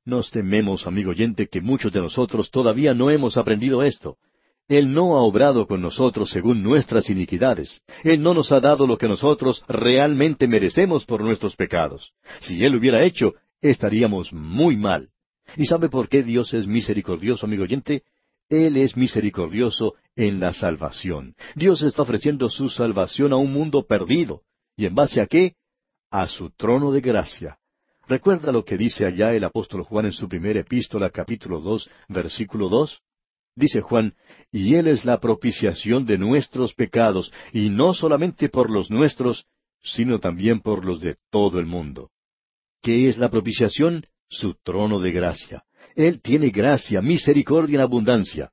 [0.06, 4.18] Nos tememos, amigo oyente, que muchos de nosotros todavía no hemos aprendido esto.
[4.68, 7.82] Él no ha obrado con nosotros según nuestras iniquidades.
[8.04, 12.14] Él no nos ha dado lo que nosotros realmente merecemos por nuestros pecados.
[12.40, 15.10] Si Él hubiera hecho, estaríamos muy mal.
[15.58, 18.04] ¿Y sabe por qué Dios es misericordioso, amigo oyente?
[18.48, 21.36] Él es misericordioso en la salvación.
[21.56, 24.42] Dios está ofreciendo su salvación a un mundo perdido.
[24.78, 25.56] ¿Y en base a qué?
[26.12, 27.58] A su trono de gracia.
[28.08, 32.70] ¿Recuerda lo que dice allá el apóstol Juan en su primera epístola, capítulo dos, versículo
[32.70, 33.02] dos?
[33.56, 34.14] Dice Juan,
[34.52, 39.46] y Él es la propiciación de nuestros pecados, y no solamente por los nuestros,
[39.82, 42.12] sino también por los de todo el mundo.
[42.82, 44.06] ¿Qué es la propiciación?
[44.30, 45.64] Su trono de gracia.
[45.96, 48.52] Él tiene gracia, misericordia en abundancia.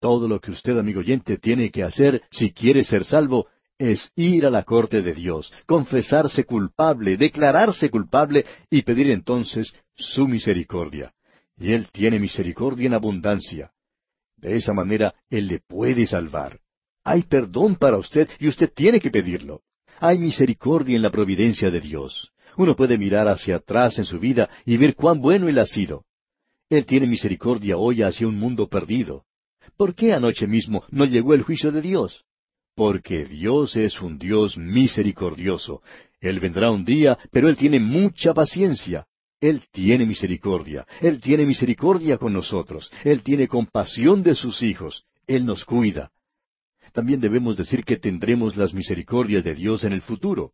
[0.00, 3.46] Todo lo que usted, amigo oyente, tiene que hacer si quiere ser salvo
[3.78, 10.26] es ir a la corte de Dios, confesarse culpable, declararse culpable y pedir entonces su
[10.26, 11.14] misericordia.
[11.56, 13.70] Y Él tiene misericordia en abundancia.
[14.36, 16.60] De esa manera Él le puede salvar.
[17.04, 19.62] Hay perdón para usted y usted tiene que pedirlo.
[20.00, 22.32] Hay misericordia en la providencia de Dios.
[22.56, 26.04] Uno puede mirar hacia atrás en su vida y ver cuán bueno Él ha sido.
[26.68, 29.24] Él tiene misericordia hoy hacia un mundo perdido.
[29.76, 32.24] ¿Por qué anoche mismo no llegó el juicio de Dios?
[32.78, 35.82] Porque Dios es un Dios misericordioso.
[36.20, 39.04] Él vendrá un día, pero Él tiene mucha paciencia.
[39.40, 40.86] Él tiene misericordia.
[41.00, 42.88] Él tiene misericordia con nosotros.
[43.02, 45.06] Él tiene compasión de sus hijos.
[45.26, 46.12] Él nos cuida.
[46.92, 50.52] También debemos decir que tendremos las misericordias de Dios en el futuro.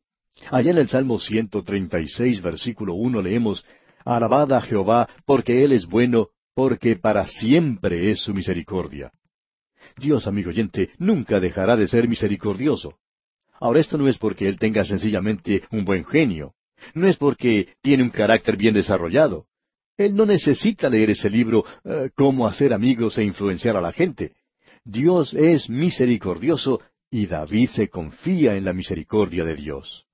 [0.51, 3.66] Allá en el Salmo 136, versículo uno leemos,
[4.03, 9.12] Alabad a Jehová, porque Él es bueno, porque para siempre es su misericordia.
[9.97, 12.99] Dios, amigo oyente, nunca dejará de ser misericordioso.
[13.61, 16.55] Ahora esto no es porque Él tenga sencillamente un buen genio,
[16.95, 19.47] no es porque tiene un carácter bien desarrollado.
[19.97, 24.32] Él no necesita leer ese libro, eh, Cómo hacer amigos e influenciar a la gente.
[24.84, 26.80] Dios es misericordioso
[27.11, 30.05] y David se confía en la misericordia de Dios.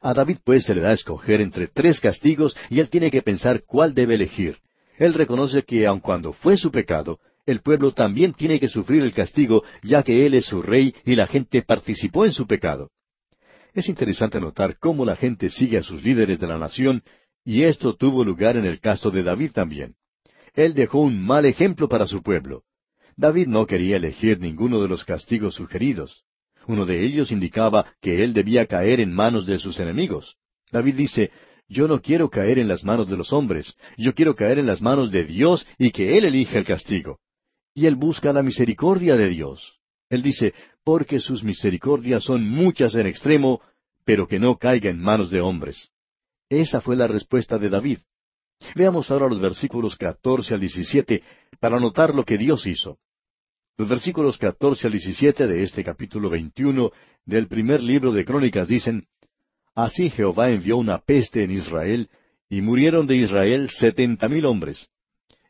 [0.00, 3.22] A David pues se le da a escoger entre tres castigos y él tiene que
[3.22, 4.58] pensar cuál debe elegir.
[4.98, 9.12] Él reconoce que aun cuando fue su pecado, el pueblo también tiene que sufrir el
[9.12, 12.90] castigo, ya que él es su rey y la gente participó en su pecado.
[13.74, 17.02] Es interesante notar cómo la gente sigue a sus líderes de la nación,
[17.44, 19.94] y esto tuvo lugar en el caso de David también.
[20.54, 22.64] él dejó un mal ejemplo para su pueblo.
[23.16, 26.24] David no quería elegir ninguno de los castigos sugeridos.
[26.66, 30.36] Uno de ellos indicaba que él debía caer en manos de sus enemigos.
[30.70, 31.30] David dice,
[31.68, 34.82] yo no quiero caer en las manos de los hombres, yo quiero caer en las
[34.82, 37.18] manos de Dios y que Él elija el castigo.
[37.74, 39.78] Y él busca la misericordia de Dios.
[40.10, 40.52] Él dice,
[40.84, 43.62] porque sus misericordias son muchas en extremo,
[44.04, 45.90] pero que no caiga en manos de hombres.
[46.48, 47.98] Esa fue la respuesta de David.
[48.74, 51.22] Veamos ahora los versículos catorce al diecisiete
[51.60, 52.98] para notar lo que Dios hizo.
[53.78, 56.92] Los versículos catorce al diecisiete de este capítulo veintiuno
[57.24, 59.06] del primer libro de Crónicas dicen,
[59.74, 62.10] Así Jehová envió una peste en Israel,
[62.50, 64.90] y murieron de Israel setenta mil hombres.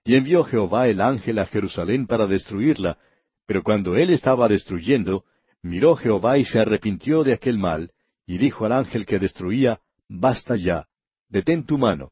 [0.05, 2.99] Y envió Jehová el ángel a Jerusalén para destruirla,
[3.47, 5.25] pero cuando él estaba destruyendo,
[5.63, 7.93] miró Jehová y se arrepintió de aquel mal,
[8.27, 10.87] y dijo al ángel que destruía, Basta ya,
[11.29, 12.11] detén tu mano.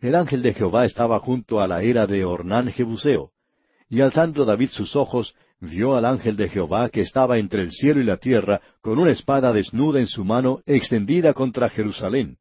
[0.00, 3.30] El ángel de Jehová estaba junto a la era de Ornán Jebuseo.
[3.88, 8.00] Y alzando David sus ojos, vio al ángel de Jehová que estaba entre el cielo
[8.00, 12.36] y la tierra, con una espada desnuda en su mano, extendida contra Jerusalén.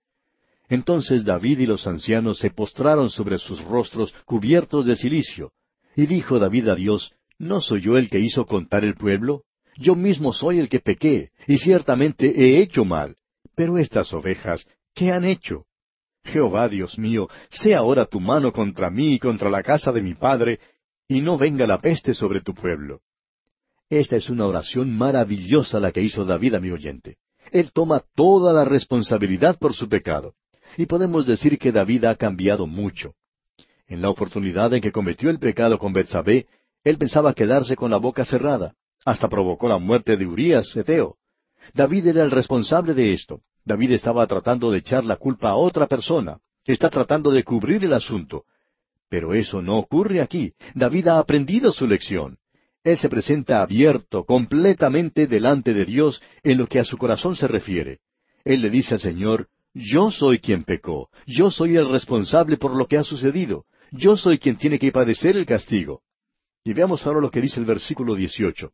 [0.69, 5.51] Entonces David y los ancianos se postraron sobre sus rostros cubiertos de cilicio.
[5.95, 9.43] Y dijo David a Dios, ¿No soy yo el que hizo contar el pueblo?
[9.77, 13.15] Yo mismo soy el que pequé, y ciertamente he hecho mal.
[13.55, 15.65] Pero estas ovejas, ¿qué han hecho?
[16.23, 20.13] Jehová Dios mío, sea ahora tu mano contra mí y contra la casa de mi
[20.13, 20.59] padre,
[21.07, 23.01] y no venga la peste sobre tu pueblo.
[23.89, 27.17] Esta es una oración maravillosa la que hizo David, mi oyente.
[27.51, 30.33] Él toma toda la responsabilidad por su pecado.
[30.77, 33.13] Y podemos decir que David ha cambiado mucho.
[33.87, 36.47] En la oportunidad en que cometió el pecado con Betsabé,
[36.83, 38.73] él pensaba quedarse con la boca cerrada.
[39.05, 41.17] Hasta provocó la muerte de Urías, Eteo.
[41.73, 43.41] David era el responsable de esto.
[43.63, 46.39] David estaba tratando de echar la culpa a otra persona.
[46.65, 48.45] Está tratando de cubrir el asunto.
[49.09, 50.53] Pero eso no ocurre aquí.
[50.73, 52.37] David ha aprendido su lección.
[52.83, 57.47] Él se presenta abierto, completamente delante de Dios en lo que a su corazón se
[57.47, 57.99] refiere.
[58.43, 62.87] Él le dice al Señor, yo soy quien pecó, yo soy el responsable por lo
[62.87, 66.01] que ha sucedido, yo soy quien tiene que padecer el castigo.
[66.63, 68.71] Y veamos ahora lo que dice el versículo 18.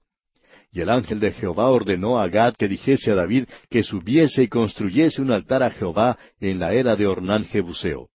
[0.71, 4.47] Y el ángel de Jehová ordenó a Gad que dijese a David que subiese y
[4.47, 8.09] construyese un altar a Jehová en la era de Ornán Jebuseo.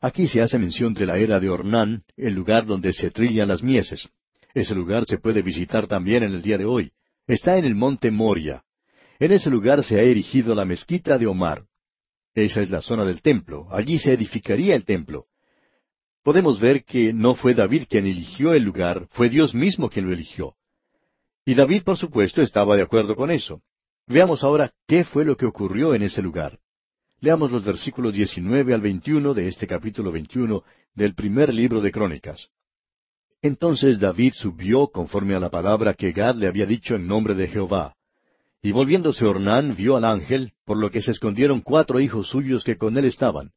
[0.00, 3.62] Aquí se hace mención de la era de Ornán, el lugar donde se trillan las
[3.62, 4.10] mieses.
[4.52, 6.92] Ese lugar se puede visitar también en el día de hoy.
[7.26, 8.62] Está en el monte Moria.
[9.18, 11.64] En ese lugar se ha erigido la mezquita de Omar.
[12.34, 13.68] Esa es la zona del templo.
[13.70, 15.26] Allí se edificaría el templo.
[16.22, 20.12] Podemos ver que no fue David quien eligió el lugar, fue Dios mismo quien lo
[20.12, 20.56] eligió.
[21.44, 23.60] Y David, por supuesto, estaba de acuerdo con eso.
[24.06, 26.58] Veamos ahora qué fue lo que ocurrió en ese lugar.
[27.20, 30.62] Leamos los versículos 19 al 21 de este capítulo 21
[30.94, 32.48] del primer libro de Crónicas.
[33.42, 37.48] Entonces David subió conforme a la palabra que Gad le había dicho en nombre de
[37.48, 37.94] Jehová.
[38.64, 42.78] Y volviéndose Ornán vio al ángel, por lo que se escondieron cuatro hijos suyos que
[42.78, 43.50] con él estaban.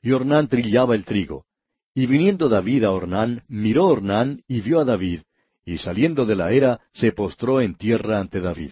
[0.00, 1.44] Y Ornán trillaba el trigo.
[1.92, 5.22] Y viniendo David a Ornán, miró Ornán y vio a David,
[5.64, 8.70] y saliendo de la era, se postró en tierra ante David.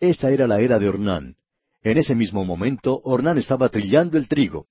[0.00, 1.36] Esta era la era de Ornán.
[1.82, 4.68] En ese mismo momento, Ornán estaba trillando el trigo.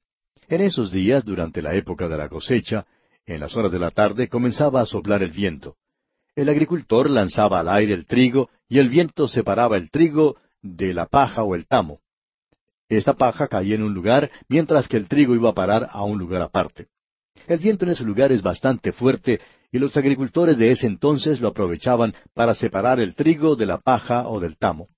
[0.48, 2.88] En esos días, durante la época de la cosecha,
[3.28, 5.76] en las horas de la tarde comenzaba a soplar el viento.
[6.36, 11.06] El agricultor lanzaba al aire el trigo y el viento separaba el trigo de la
[11.06, 12.02] paja o el tamo.
[12.90, 16.20] Esta paja caía en un lugar mientras que el trigo iba a parar a un
[16.20, 16.88] lugar aparte.
[17.48, 19.40] El viento en ese lugar es bastante fuerte
[19.72, 24.28] y los agricultores de ese entonces lo aprovechaban para separar el trigo de la paja
[24.28, 24.90] o del tamo.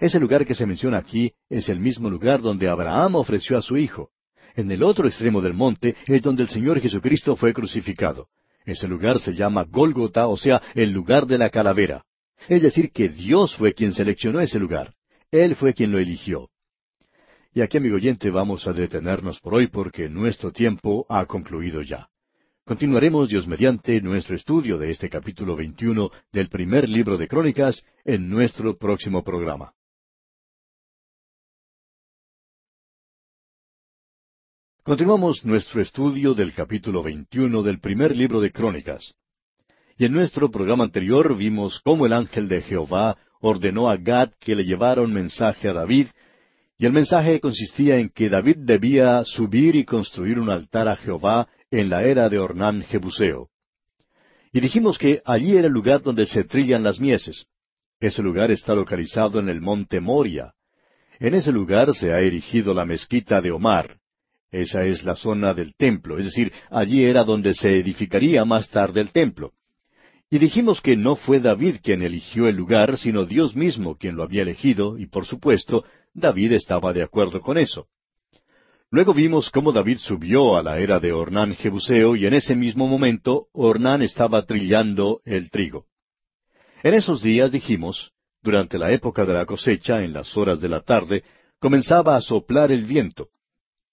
[0.00, 3.76] Ese lugar que se menciona aquí es el mismo lugar donde Abraham ofreció a su
[3.76, 4.10] hijo.
[4.56, 8.28] En el otro extremo del monte es donde el Señor Jesucristo fue crucificado.
[8.66, 12.04] Ese lugar se llama Gólgota, o sea, el lugar de la calavera.
[12.48, 14.92] Es decir, que Dios fue quien seleccionó ese lugar.
[15.30, 16.50] Él fue quien lo eligió.
[17.54, 22.08] Y aquí, amigo oyente, vamos a detenernos por hoy porque nuestro tiempo ha concluido ya.
[22.64, 28.28] Continuaremos, Dios mediante, nuestro estudio de este capítulo 21 del primer libro de Crónicas en
[28.28, 29.75] nuestro próximo programa.
[34.86, 39.14] Continuamos nuestro estudio del capítulo 21 del primer libro de Crónicas.
[39.98, 44.54] Y en nuestro programa anterior vimos cómo el ángel de Jehová ordenó a Gad que
[44.54, 46.06] le llevara un mensaje a David,
[46.78, 51.48] y el mensaje consistía en que David debía subir y construir un altar a Jehová
[51.72, 53.48] en la era de Ornán Jebuseo.
[54.52, 57.46] Y dijimos que allí era el lugar donde se trillan las mieses.
[57.98, 60.52] Ese lugar está localizado en el monte Moria.
[61.18, 63.98] En ese lugar se ha erigido la mezquita de Omar.
[64.56, 69.02] Esa es la zona del templo, es decir, allí era donde se edificaría más tarde
[69.02, 69.52] el templo.
[70.30, 74.22] Y dijimos que no fue David quien eligió el lugar, sino Dios mismo quien lo
[74.22, 75.84] había elegido, y por supuesto,
[76.14, 77.86] David estaba de acuerdo con eso.
[78.90, 82.86] Luego vimos cómo David subió a la era de Ornán Jebuseo, y en ese mismo
[82.86, 85.84] momento Ornán estaba trillando el trigo.
[86.82, 90.80] En esos días dijimos, durante la época de la cosecha, en las horas de la
[90.80, 91.24] tarde,
[91.58, 93.28] comenzaba a soplar el viento.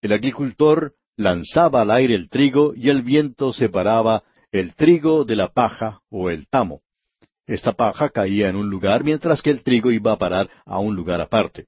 [0.04, 5.48] El agricultor lanzaba al aire el trigo y el viento separaba el trigo de la
[5.48, 6.82] paja o el tamo.
[7.48, 10.94] Esta paja caía en un lugar mientras que el trigo iba a parar a un
[10.94, 11.68] lugar aparte.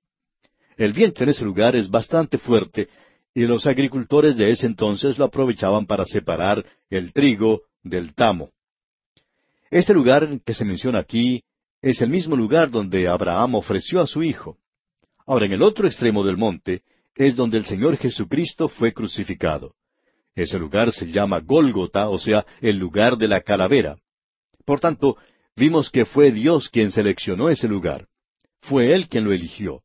[0.75, 2.89] El viento en ese lugar es bastante fuerte
[3.33, 8.49] y los agricultores de ese entonces lo aprovechaban para separar el trigo del tamo.
[9.71, 11.41] Este lugar que se menciona aquí
[11.81, 14.57] es el mismo lugar donde Abraham ofreció a su hijo.
[15.25, 16.83] Ahora, en el otro extremo del monte
[17.16, 19.74] es donde el Señor Jesucristo fue crucificado.
[20.36, 23.97] Ese lugar se llama Gólgota, o sea, el lugar de la calavera.
[24.66, 25.18] Por tanto,
[25.55, 28.07] vimos que fue Dios quien seleccionó ese lugar.
[28.61, 29.82] Fue Él quien lo eligió.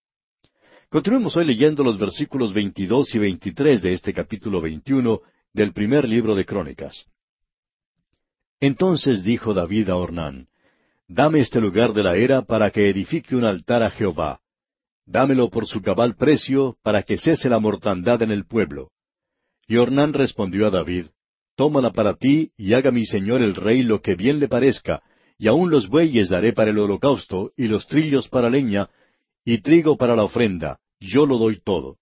[0.89, 5.21] Continuemos hoy leyendo los versículos 22 y 23 de este capítulo 21
[5.53, 7.07] del primer libro de Crónicas.
[8.59, 10.49] Entonces dijo David a Ornán,
[11.07, 14.41] Dame este lugar de la era para que edifique un altar a Jehová.
[15.11, 18.93] Dámelo por su cabal precio para que cese la mortandad en el pueblo.
[19.67, 21.07] Y Ornán respondió a David,
[21.57, 25.03] Tómala para ti y haga mi señor el rey lo que bien le parezca,
[25.37, 28.89] y aun los bueyes daré para el holocausto, y los trillos para leña,
[29.45, 31.97] y trigo para la ofrenda, yo lo doy todo.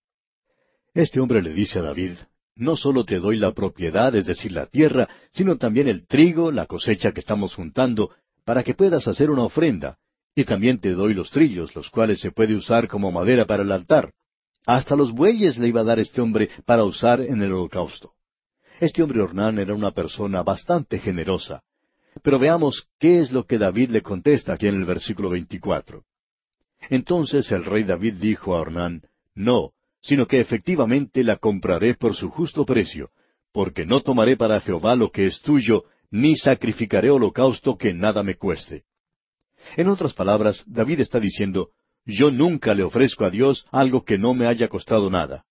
[0.92, 2.12] Este hombre le dice a David,
[2.56, 6.66] No solo te doy la propiedad, es decir, la tierra, sino también el trigo, la
[6.66, 8.11] cosecha que estamos juntando,
[8.44, 9.96] para que puedas hacer una ofrenda,
[10.39, 13.72] y también te doy los trillos, los cuales se puede usar como madera para el
[13.72, 14.12] altar.
[14.66, 18.12] Hasta los bueyes le iba a dar este hombre para usar en el holocausto.
[18.78, 21.64] Este hombre Ornán era una persona bastante generosa.
[22.22, 26.05] Pero veamos qué es lo que David le contesta aquí en el versículo 24.
[26.89, 29.03] Entonces el rey David dijo a Ornán,
[29.34, 33.11] No, sino que efectivamente la compraré por su justo precio,
[33.51, 35.82] porque no tomaré para Jehová lo que es tuyo,
[36.12, 38.84] ni sacrificaré holocausto que nada me cueste.
[39.77, 41.71] En otras palabras, David está diciendo,
[42.05, 45.45] yo nunca le ofrezco a Dios algo que no me haya costado nada.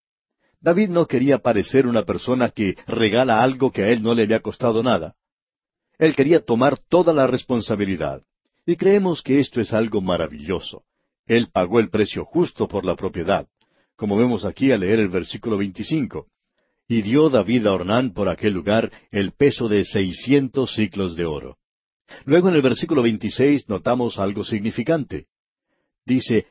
[0.60, 4.40] David no quería parecer una persona que regala algo que a él no le había
[4.40, 5.16] costado nada.
[6.00, 8.24] Él quería tomar toda la responsabilidad.
[8.66, 10.84] Y creemos que esto es algo maravilloso.
[11.26, 13.48] Él pagó el precio justo por la propiedad,
[13.96, 16.28] como vemos aquí al leer el versículo 25.
[16.88, 21.58] Y dio David a Ornán por aquel lugar el peso de seiscientos ciclos de oro.
[22.26, 25.28] Luego en el versículo 26 notamos algo significante.
[26.06, 26.48] Dice,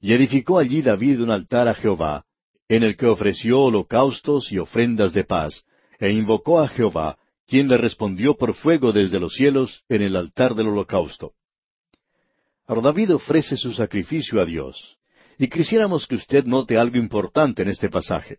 [0.00, 2.24] Y edificó allí David un altar a Jehová,
[2.68, 5.64] en el que ofreció holocaustos y ofrendas de paz,
[5.98, 10.54] e invocó a Jehová, quien le respondió por fuego desde los cielos en el altar
[10.54, 11.32] del holocausto.
[12.66, 14.98] Ahora David ofrece su sacrificio a Dios.
[15.38, 18.38] Y quisiéramos que usted note algo importante en este pasaje.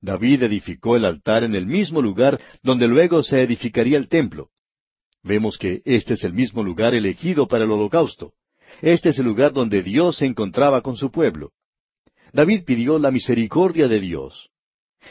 [0.00, 4.50] David edificó el altar en el mismo lugar donde luego se edificaría el templo.
[5.22, 8.32] Vemos que este es el mismo lugar elegido para el holocausto.
[8.80, 11.52] Este es el lugar donde Dios se encontraba con su pueblo.
[12.32, 14.50] David pidió la misericordia de Dios.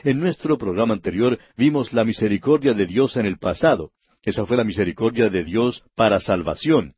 [0.03, 3.91] En nuestro programa anterior vimos la misericordia de Dios en el pasado.
[4.23, 6.95] Esa fue la misericordia de Dios para salvación.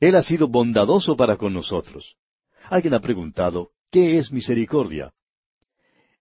[0.00, 2.16] Él ha sido bondadoso para con nosotros.
[2.64, 5.12] Alguien ha preguntado, ¿qué es misericordia?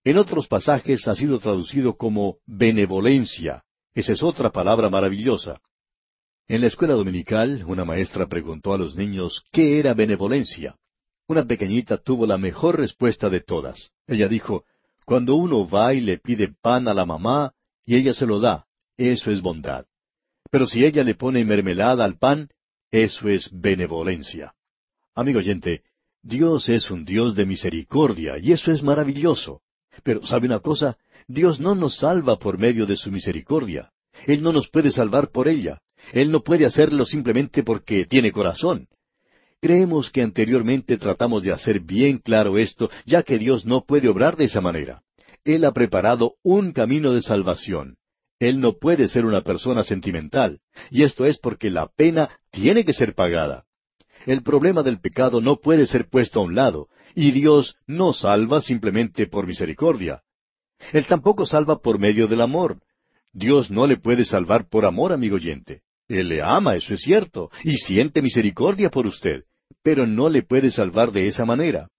[0.04, 3.64] En otros pasajes ha sido traducido como benevolencia.
[3.94, 5.60] Esa es otra palabra maravillosa.
[6.48, 10.76] En la escuela dominical, una maestra preguntó a los niños qué era benevolencia.
[11.28, 13.94] Una pequeñita tuvo la mejor respuesta de todas.
[14.06, 14.64] Ella dijo,
[15.08, 18.68] Cuando uno va y le pide pan a la mamá y ella se lo da,
[18.96, 19.86] eso es bondad.
[20.52, 22.50] Pero si ella le pone mermelada al pan,
[22.92, 24.54] eso es benevolencia.
[25.16, 25.82] Amigo oyente,
[26.22, 29.62] Dios es un Dios de misericordia y eso es maravilloso.
[30.04, 30.98] Pero ¿sabe una cosa?
[31.28, 33.92] Dios no nos salva por medio de su misericordia.
[34.28, 35.82] Él no nos puede salvar por ella.
[36.14, 38.88] Él no puede hacerlo simplemente porque tiene corazón.
[39.62, 44.36] Creemos que anteriormente tratamos de hacer bien claro esto, ya que Dios no puede obrar
[44.36, 45.02] de esa manera.
[45.44, 47.98] Él ha preparado un camino de salvación.
[48.40, 50.60] Él no puede ser una persona sentimental,
[50.92, 53.66] y esto es porque la pena tiene que ser pagada.
[54.26, 58.62] El problema del pecado no puede ser puesto a un lado, y Dios no salva
[58.62, 60.24] simplemente por misericordia.
[60.92, 62.82] Él tampoco salva por medio del amor.
[63.32, 65.82] Dios no le puede salvar por amor, amigo oyente.
[66.08, 69.44] Él le ama, eso es cierto, y siente misericordia por usted,
[69.84, 71.90] pero no le puede salvar de esa manera.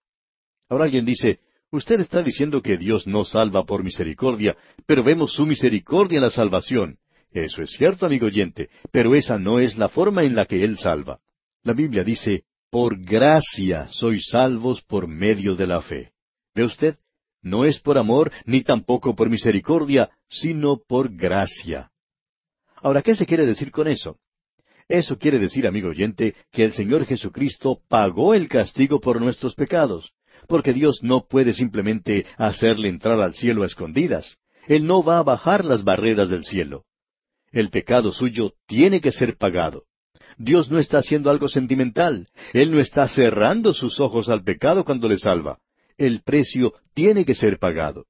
[0.69, 1.41] Ahora alguien dice,
[1.71, 6.31] Usted está diciendo que Dios no salva por misericordia, pero vemos su misericordia en la
[6.31, 6.99] salvación.
[7.33, 10.79] Eso es cierto, amigo oyente, pero esa no es la forma en la que Él
[10.79, 11.19] salva.
[11.65, 16.13] La Biblia dice, por gracia sois salvos por medio de la fe.
[16.55, 16.97] ¿Ve usted?
[17.43, 21.91] No es por amor, ni tampoco por misericordia, sino por gracia.
[22.83, 24.19] Ahora, ¿qué se quiere decir con eso?
[24.89, 30.13] Eso quiere decir, amigo oyente, que el Señor Jesucristo pagó el castigo por nuestros pecados,
[30.47, 34.39] porque Dios no puede simplemente hacerle entrar al cielo a escondidas.
[34.69, 36.85] Él no va a bajar las barreras del cielo.
[37.51, 39.85] El pecado suyo tiene que ser pagado.
[40.39, 42.29] Dios no está haciendo algo sentimental.
[42.53, 45.59] Él no está cerrando sus ojos al pecado cuando le salva.
[45.97, 48.05] El precio tiene que ser pagado.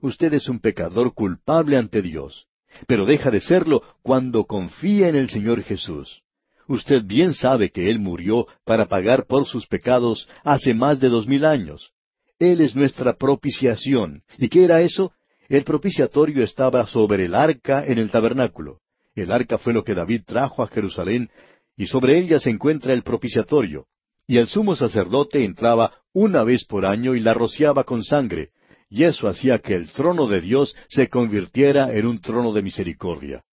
[0.00, 2.46] Usted es un pecador culpable ante Dios,
[2.86, 6.22] pero deja de serlo cuando confía en el Señor Jesús.
[6.66, 11.26] Usted bien sabe que Él murió para pagar por sus pecados hace más de dos
[11.26, 11.92] mil años.
[12.38, 14.22] Él es nuestra propiciación.
[14.38, 15.12] ¿Y qué era eso?
[15.48, 18.78] El propiciatorio estaba sobre el arca en el tabernáculo.
[19.14, 21.28] El arca fue lo que David trajo a Jerusalén,
[21.76, 23.86] y sobre ella se encuentra el propiciatorio.
[24.26, 28.50] Y el sumo sacerdote entraba una vez por año y la rociaba con sangre,
[28.90, 33.44] y eso hacía que el trono de Dios se convirtiera en un trono de misericordia.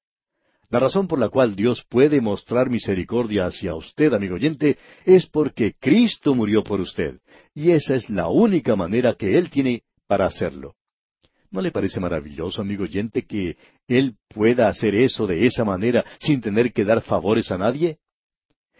[0.69, 5.75] La razón por la cual Dios puede mostrar misericordia hacia usted, amigo oyente, es porque
[5.79, 7.19] Cristo murió por usted,
[7.53, 10.73] y esa es la única manera que Él tiene para hacerlo.
[11.51, 13.55] ¿No le parece maravilloso, amigo oyente, que
[13.87, 17.99] Él pueda hacer eso de esa manera sin tener que dar favores a nadie?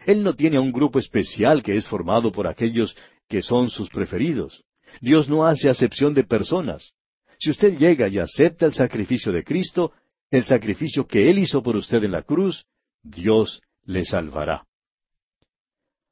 [0.05, 2.95] Él no tiene a un grupo especial que es formado por aquellos
[3.29, 4.65] que son sus preferidos.
[5.01, 6.93] Dios no hace acepción de personas.
[7.39, 9.93] Si usted llega y acepta el sacrificio de Cristo,
[10.31, 12.65] el sacrificio que Él hizo por usted en la cruz,
[13.03, 14.65] Dios le salvará.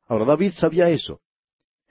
[0.07, 1.19] Ahora David sabía eso.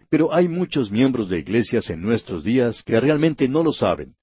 [0.09, 4.15] Pero hay muchos miembros de iglesias en nuestros días que realmente no lo saben.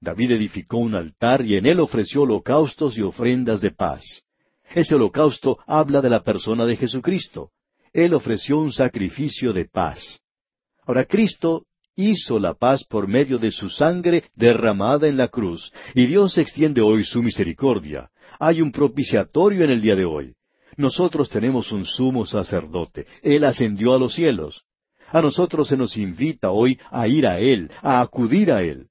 [0.00, 4.22] David edificó un altar y en él ofreció holocaustos y ofrendas de paz.
[4.74, 7.50] Ese holocausto habla de la persona de Jesucristo.
[7.92, 10.20] Él ofreció un sacrificio de paz.
[10.84, 11.64] Ahora Cristo
[11.98, 16.80] hizo la paz por medio de su sangre derramada en la cruz, y Dios extiende
[16.80, 18.08] hoy su misericordia.
[18.38, 20.34] Hay un propiciatorio en el día de hoy.
[20.76, 23.06] Nosotros tenemos un sumo sacerdote.
[23.20, 24.62] Él ascendió a los cielos.
[25.08, 28.86] A nosotros se nos invita hoy a ir a Él, a acudir a Él.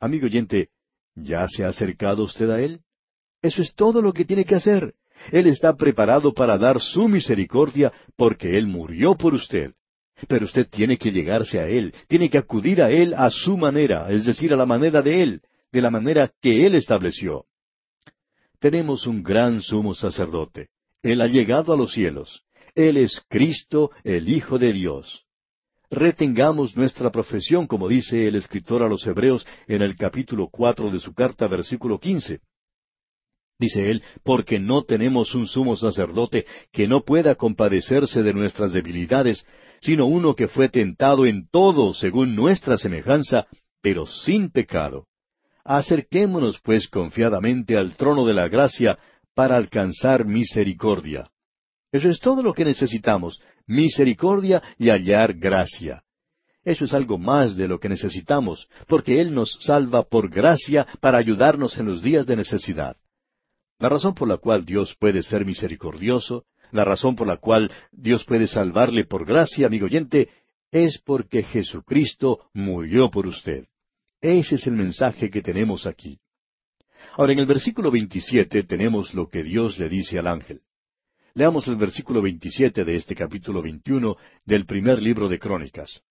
[0.00, 0.70] Amigo oyente,
[1.14, 2.80] ¿ya se ha acercado usted a Él?
[3.40, 4.94] Eso es todo lo que tiene que hacer.
[5.30, 9.74] Él está preparado para dar su misericordia porque Él murió por usted.
[10.28, 14.10] Pero usted tiene que llegarse a Él, tiene que acudir a Él a su manera,
[14.10, 15.42] es decir, a la manera de Él,
[15.72, 17.44] de la manera que Él estableció.
[18.58, 20.68] Tenemos un gran sumo sacerdote.
[21.02, 22.42] Él ha llegado a los cielos.
[22.74, 25.26] Él es Cristo, el Hijo de Dios
[25.90, 31.00] retengamos nuestra profesión, como dice el escritor a los Hebreos en el capítulo cuatro de
[31.00, 32.40] su carta, versículo quince.
[33.58, 39.46] Dice él, porque no tenemos un sumo sacerdote que no pueda compadecerse de nuestras debilidades,
[39.86, 43.46] sino uno que fue tentado en todo según nuestra semejanza,
[43.80, 45.06] pero sin pecado.
[45.64, 48.98] Acerquémonos pues confiadamente al trono de la gracia
[49.32, 51.30] para alcanzar misericordia.
[51.92, 56.02] Eso es todo lo que necesitamos, misericordia y hallar gracia.
[56.64, 61.18] Eso es algo más de lo que necesitamos, porque Él nos salva por gracia para
[61.18, 62.96] ayudarnos en los días de necesidad.
[63.78, 68.24] La razón por la cual Dios puede ser misericordioso, la razón por la cual Dios
[68.24, 70.28] puede salvarle por gracia, amigo oyente,
[70.70, 73.66] es porque Jesucristo murió por usted.
[74.20, 76.18] Ese es el mensaje que tenemos aquí.
[77.16, 80.62] Ahora, en el versículo 27 tenemos lo que Dios le dice al ángel.
[81.34, 86.02] Leamos el versículo 27 de este capítulo 21 del primer libro de Crónicas.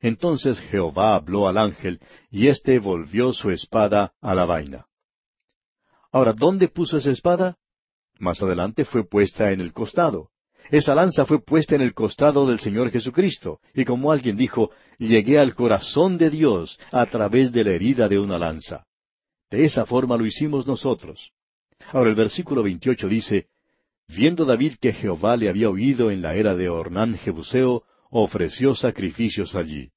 [0.00, 2.00] Entonces Jehová habló al ángel,
[2.30, 4.86] y éste volvió su espada a la vaina.
[6.10, 7.56] Ahora, ¿dónde puso esa espada?
[8.18, 10.30] Más adelante fue puesta en el costado.
[10.70, 15.38] Esa lanza fue puesta en el costado del Señor Jesucristo, y como alguien dijo, llegué
[15.38, 18.84] al corazón de Dios a través de la herida de una lanza.
[19.50, 21.32] De esa forma lo hicimos nosotros.
[21.92, 23.46] Ahora el versículo 28 dice,
[24.08, 29.54] Viendo David que Jehová le había oído en la era de Ornán Jebuseo, ofreció sacrificios
[29.54, 29.90] allí.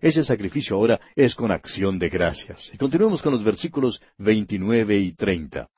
[0.00, 2.70] Ese sacrificio ahora es con acción de gracias.
[2.72, 5.68] Y continuemos con los versículos 29 y 30.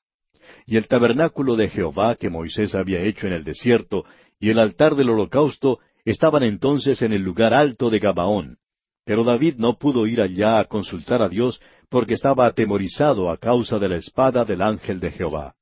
[0.66, 4.04] Y el tabernáculo de Jehová que Moisés había hecho en el desierto,
[4.38, 8.58] y el altar del holocausto, estaban entonces en el lugar alto de Gabaón.
[9.04, 13.78] Pero David no pudo ir allá a consultar a Dios porque estaba atemorizado a causa
[13.78, 15.56] de la espada del ángel de Jehová.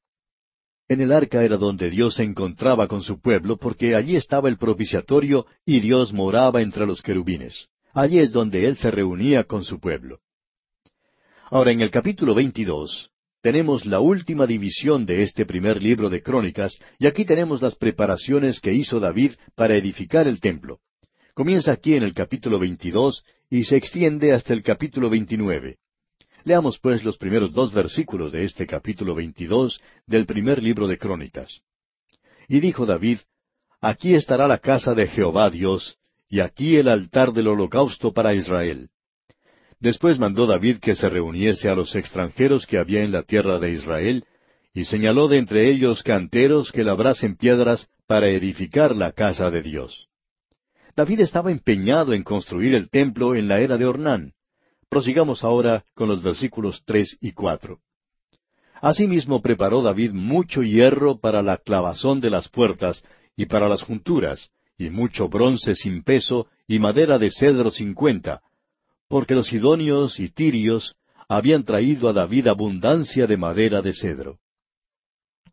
[0.89, 4.57] En el arca era donde Dios se encontraba con su pueblo, porque allí estaba el
[4.57, 7.69] propiciatorio y Dios moraba entre los querubines.
[7.93, 10.21] Allí es donde él se reunía con su pueblo.
[11.51, 13.11] Ahora, en el capítulo 22,
[13.49, 18.61] tenemos la última división de este primer libro de Crónicas, y aquí tenemos las preparaciones
[18.61, 20.81] que hizo David para edificar el templo.
[21.33, 25.79] Comienza aquí en el capítulo 22 y se extiende hasta el capítulo 29.
[26.45, 31.63] Leamos pues los primeros dos versículos de este capítulo 22 del primer libro de Crónicas.
[32.49, 33.21] Y dijo David,
[33.81, 35.97] Aquí estará la casa de Jehová Dios,
[36.29, 38.91] y aquí el altar del holocausto para Israel.
[39.81, 43.72] Después mandó David que se reuniese a los extranjeros que había en la tierra de
[43.72, 44.24] Israel,
[44.74, 50.09] y señaló de entre ellos canteros que labrasen piedras para edificar la casa de Dios.
[50.97, 54.33] David estaba empeñado en construir el templo en la era de Ornán.
[54.89, 57.79] Prosigamos ahora con los versículos tres y cuatro.
[58.81, 63.05] Asimismo preparó David mucho hierro para la clavazón de las puertas
[63.37, 68.41] y para las junturas, y mucho bronce sin peso y madera de cedro cincuenta,
[69.09, 70.97] porque los sidonios y tirios
[71.29, 74.39] habían traído a David abundancia de madera de cedro.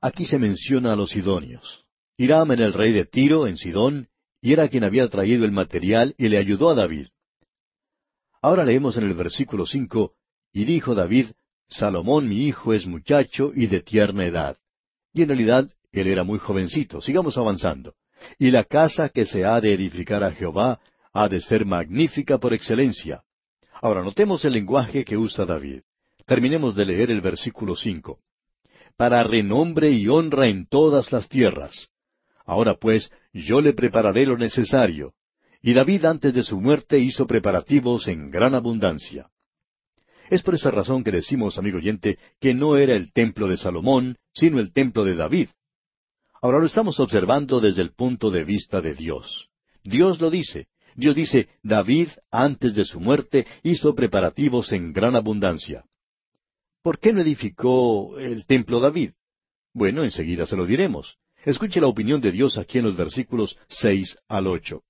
[0.02, 1.86] Aquí se menciona a los sidonios.
[2.18, 4.08] Hiram era el rey de Tiro, en Sidón,
[4.42, 7.08] y era quien había traído el material y le ayudó a David.
[8.42, 10.14] Ahora leemos en el versículo cinco,
[10.54, 11.28] y dijo David,
[11.68, 14.58] Salomón mi hijo es muchacho y de tierna edad.
[15.14, 17.02] Y en realidad él era muy jovencito.
[17.02, 17.96] Sigamos avanzando.
[18.38, 20.80] Y la casa que se ha de edificar a Jehová
[21.14, 23.24] ha de ser magnífica por excelencia,
[23.82, 25.82] Ahora notemos el lenguaje que usa David.
[26.26, 28.20] Terminemos de leer el versículo cinco.
[28.98, 31.90] Para renombre y honra en todas las tierras.
[32.46, 35.14] Ahora pues, yo le prepararé lo necesario.
[35.62, 39.30] Y David antes de su muerte hizo preparativos en gran abundancia.
[40.30, 44.18] Es por esa razón que decimos, amigo oyente, que no era el templo de Salomón,
[44.34, 45.50] sino el templo de David.
[46.42, 49.50] Ahora lo estamos observando desde el punto de vista de Dios.
[49.84, 55.84] Dios lo dice, Dios dice, David, antes de su muerte, hizo preparativos en gran abundancia.
[56.82, 59.12] ¿Por qué no edificó el templo David?
[59.74, 61.18] Bueno, enseguida se lo diremos.
[61.44, 64.84] Escuche la opinión de Dios aquí en los versículos seis al ocho.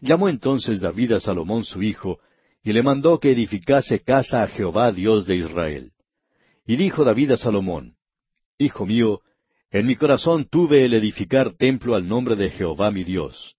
[0.00, 2.18] Llamó entonces David a Salomón su hijo,
[2.62, 5.92] y le mandó que edificase casa a Jehová Dios de Israel.
[6.66, 7.96] Y dijo David a Salomón,
[8.58, 9.20] Hijo mío,
[9.70, 13.56] en mi corazón tuve el edificar templo al nombre de Jehová mi Dios.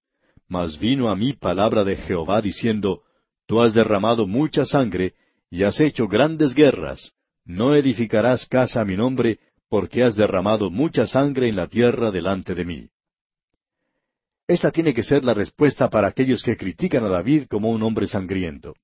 [0.52, 3.04] Mas vino a mí palabra de Jehová diciendo,
[3.46, 5.14] Tú has derramado mucha sangre,
[5.50, 7.14] y has hecho grandes guerras.
[7.46, 9.40] No edificarás casa a mi nombre,
[9.70, 12.90] porque has derramado mucha sangre en la tierra delante de mí.
[14.46, 18.08] Esta tiene que ser la respuesta para aquellos que critican a David como un hombre
[18.08, 18.76] sangriento.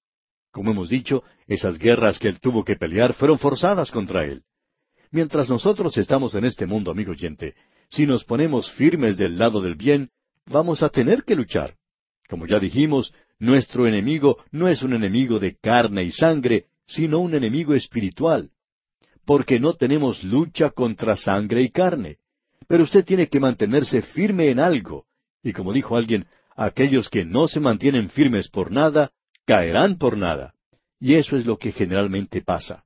[0.51, 4.43] Como hemos dicho, esas guerras que él tuvo que pelear fueron forzadas contra él.
[5.11, 7.55] Mientras nosotros estamos en este mundo, amigo oyente,
[7.89, 10.11] si nos ponemos firmes del lado del bien,
[10.47, 11.75] vamos a tener que luchar.
[12.27, 17.35] Como ya dijimos, nuestro enemigo no es un enemigo de carne y sangre, sino un
[17.35, 18.51] enemigo espiritual.
[19.25, 22.17] Porque no tenemos lucha contra sangre y carne.
[22.67, 25.05] Pero usted tiene que mantenerse firme en algo.
[25.43, 29.11] Y como dijo alguien, aquellos que no se mantienen firmes por nada,
[29.45, 30.53] caerán por nada.
[30.99, 32.83] Y eso es lo que generalmente pasa.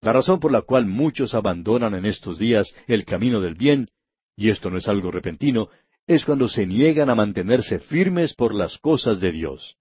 [0.00, 3.88] La razón por la cual muchos abandonan en estos días el camino del bien,
[4.36, 5.68] y esto no es algo repentino,
[6.08, 9.76] es cuando se niegan a mantenerse firmes por las cosas de Dios.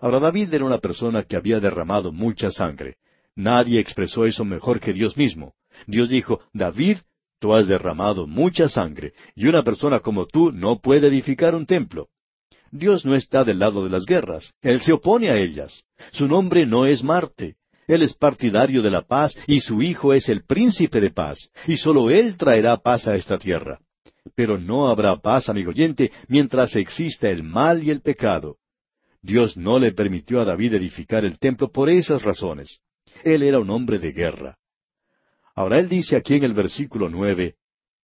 [0.00, 2.96] Ahora David era una persona que había derramado mucha sangre.
[3.34, 5.54] Nadie expresó eso mejor que Dios mismo.
[5.86, 6.98] Dios dijo, David,
[7.40, 12.08] tú has derramado mucha sangre, y una persona como tú no puede edificar un templo.
[12.70, 15.84] Dios no está del lado de las guerras, Él se opone a ellas.
[16.12, 17.56] Su nombre no es Marte.
[17.88, 21.76] Él es partidario de la paz y su Hijo es el príncipe de paz, y
[21.78, 23.80] sólo Él traerá paz a esta tierra.
[24.34, 28.56] Pero no habrá paz, amigo oyente, mientras exista el mal y el pecado.
[29.20, 32.80] Dios no le permitió a David edificar el templo por esas razones.
[33.24, 34.58] Él era un hombre de guerra.
[35.54, 37.56] Ahora él dice aquí en el versículo nueve,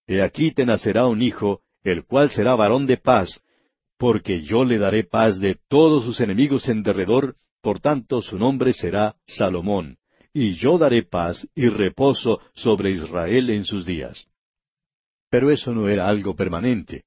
[0.06, 3.42] He aquí te nacerá un hijo, el cual será varón de paz,
[3.98, 8.72] porque yo le daré paz de todos sus enemigos en derredor, por tanto su nombre
[8.72, 9.98] será Salomón,
[10.32, 14.27] y yo daré paz y reposo sobre Israel en sus días.
[15.30, 17.04] Pero eso no era algo permanente.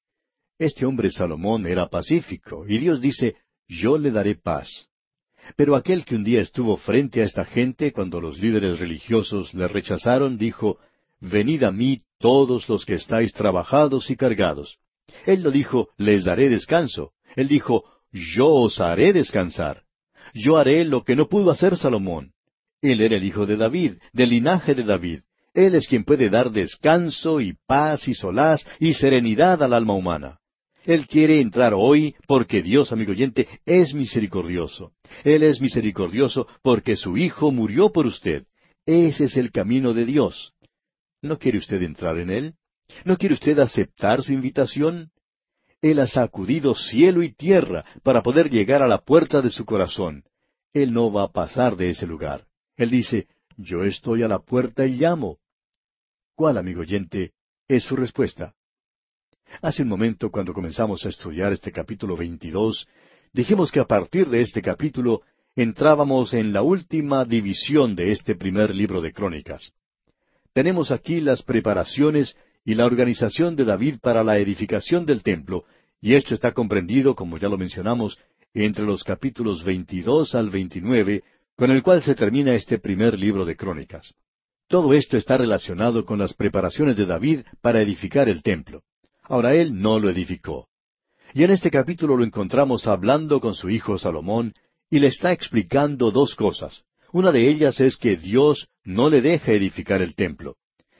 [0.60, 3.36] Este hombre Salomón era pacífico, y Dios dice,
[3.68, 4.88] yo le daré paz.
[5.56, 9.68] Pero aquel que un día estuvo frente a esta gente cuando los líderes religiosos le
[9.68, 10.78] rechazaron, dijo,
[11.20, 14.80] Venid a mí todos los que estáis trabajados y cargados.
[15.26, 17.14] Él no dijo, les daré descanso.
[17.36, 19.84] Él dijo, yo os haré descansar.
[20.34, 22.34] Yo haré lo que no pudo hacer Salomón.
[22.82, 25.22] Él era el hijo de David, del linaje de David.
[25.54, 30.40] Él es quien puede dar descanso y paz y solaz y serenidad al alma humana.
[30.86, 34.94] Él quiere entrar hoy porque Dios, amigo oyente, es misericordioso.
[35.24, 38.46] Él es misericordioso porque su Hijo murió por usted.
[38.86, 40.54] Ese es el camino de Dios.
[41.22, 42.56] ¿No quiere usted entrar en Él?
[43.06, 45.12] ¿No quiere usted aceptar su invitación?
[45.82, 50.24] Él ha sacudido cielo y tierra para poder llegar a la puerta de su corazón.
[50.74, 52.46] Él no va a pasar de ese lugar.
[52.76, 53.28] Él dice,
[53.58, 55.38] yo estoy a la puerta y llamo.
[56.36, 57.34] ¿Cuál, amigo oyente,
[57.68, 58.54] es su respuesta?
[59.62, 62.88] Hace un momento, cuando comenzamos a estudiar este capítulo 22,
[63.34, 65.22] dijimos que a partir de este capítulo
[65.56, 69.74] entrábamos en la última división de este primer libro de Crónicas.
[70.54, 75.66] Tenemos aquí las preparaciones y la organización de David para la edificación del templo,
[76.00, 78.18] y esto está comprendido, como ya lo mencionamos,
[78.54, 81.24] entre los capítulos 22 al 29,
[81.56, 84.14] con el cual se termina este primer libro de Crónicas.
[84.72, 88.84] Todo esto está relacionado con las preparaciones de David para edificar el templo.
[89.24, 90.70] Ahora él no lo edificó.
[91.34, 94.54] Y en este capítulo lo encontramos hablando con su hijo Salomón
[94.90, 96.86] y le está explicando dos cosas.
[97.12, 100.56] Una de ellas es que Dios no le deja edificar el templo.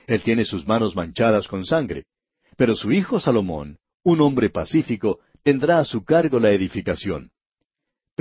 [0.06, 2.04] Él tiene sus manos manchadas con sangre.
[2.58, 7.30] Pero su hijo Salomón, un hombre pacífico, tendrá a su cargo la edificación.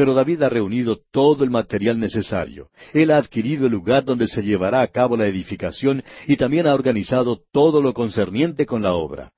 [0.02, 2.72] Pero David ha reunido todo el material necesario.
[2.92, 6.74] Él ha adquirido el lugar donde se llevará a cabo la edificación y también ha
[6.74, 9.32] organizado todo lo concerniente con la obra.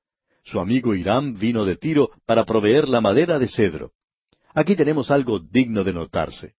[0.45, 3.91] Su amigo Hiram vino de Tiro para proveer la madera de cedro.
[4.53, 6.53] Aquí tenemos algo digno de notarse.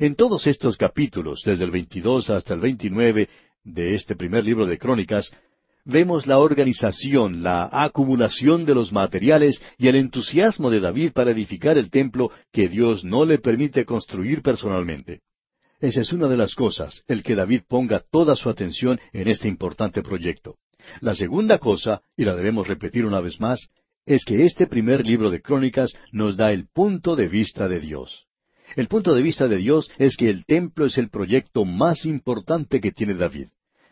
[0.00, 3.26] En todos estos capítulos, desde el 22 hasta el 29
[3.64, 5.32] de este primer libro de Crónicas,
[5.86, 11.78] vemos la organización, la acumulación de los materiales y el entusiasmo de David para edificar
[11.78, 15.20] el templo que Dios no le permite construir personalmente.
[15.80, 19.46] Esa es una de las cosas, el que David ponga toda su atención en este
[19.46, 20.56] importante proyecto.
[21.00, 23.68] La segunda cosa, y la debemos repetir una vez más,
[24.04, 28.26] es que este primer libro de Crónicas nos da el punto de vista de Dios.
[28.74, 32.80] El punto de vista de Dios es que el templo es el proyecto más importante
[32.80, 33.48] que tiene David.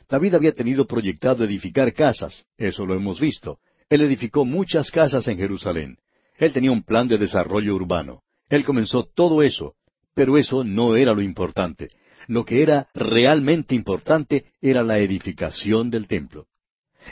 [0.08, 3.58] David había tenido proyectado edificar casas, eso lo hemos visto.
[3.88, 5.98] Él edificó muchas casas en Jerusalén.
[6.38, 8.22] Él tenía un plan de desarrollo urbano.
[8.48, 9.74] Él comenzó todo eso,
[10.14, 11.88] pero eso no era lo importante.
[12.26, 16.46] Lo que era realmente importante era la edificación del templo.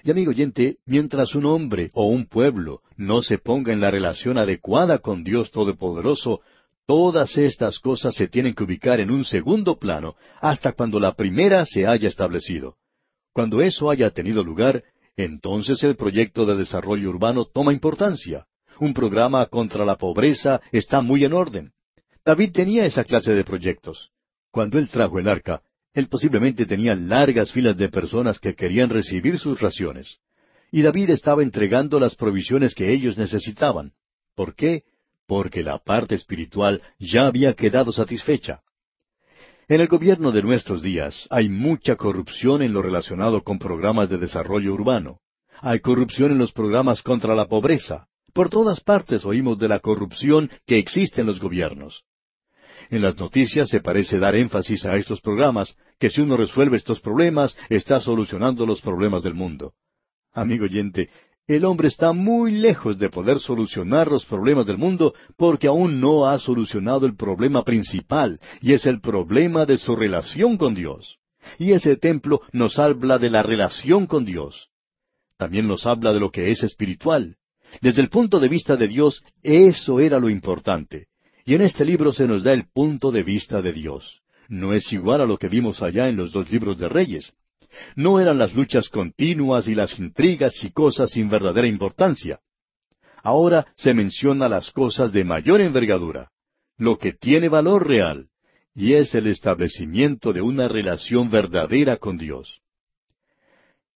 [0.04, 4.38] Y amigo oyente, mientras un hombre o un pueblo no se ponga en la relación
[4.38, 6.40] adecuada con Dios Todopoderoso,
[6.86, 11.66] todas estas cosas se tienen que ubicar en un segundo plano hasta cuando la primera
[11.66, 12.76] se haya establecido.
[13.32, 14.84] Cuando eso haya tenido lugar,
[15.16, 18.46] entonces el proyecto de desarrollo urbano toma importancia.
[18.78, 21.72] Un programa contra la pobreza está muy en orden.
[22.24, 24.10] David tenía esa clase de proyectos.
[24.50, 25.62] Cuando él trajo el arca,
[25.94, 30.18] él posiblemente tenía largas filas de personas que querían recibir sus raciones.
[30.70, 33.92] Y David estaba entregando las provisiones que ellos necesitaban.
[34.34, 34.84] ¿Por qué?
[35.26, 38.62] Porque la parte espiritual ya había quedado satisfecha.
[39.68, 44.18] En el gobierno de nuestros días hay mucha corrupción en lo relacionado con programas de
[44.18, 45.20] desarrollo urbano.
[45.60, 48.08] Hay corrupción en los programas contra la pobreza.
[48.32, 52.02] Por todas partes oímos de la corrupción que existe en los gobiernos.
[52.90, 57.00] En las noticias se parece dar énfasis a estos programas, que si uno resuelve estos
[57.00, 59.74] problemas, está solucionando los problemas del mundo.
[60.32, 61.08] Amigo oyente,
[61.46, 66.26] el hombre está muy lejos de poder solucionar los problemas del mundo porque aún no
[66.26, 71.18] ha solucionado el problema principal, y es el problema de su relación con Dios.
[71.58, 74.68] Y ese templo nos habla de la relación con Dios.
[75.36, 77.36] También nos habla de lo que es espiritual.
[77.80, 81.08] Desde el punto de vista de Dios, eso era lo importante.
[81.44, 84.20] Y en este libro se nos da el punto de vista de Dios.
[84.48, 87.34] No es igual a lo que vimos allá en los dos libros de Reyes.
[87.96, 92.40] No eran las luchas continuas y las intrigas y cosas sin verdadera importancia.
[93.22, 96.30] Ahora se menciona las cosas de mayor envergadura,
[96.76, 98.28] lo que tiene valor real,
[98.74, 102.60] y es el establecimiento de una relación verdadera con Dios.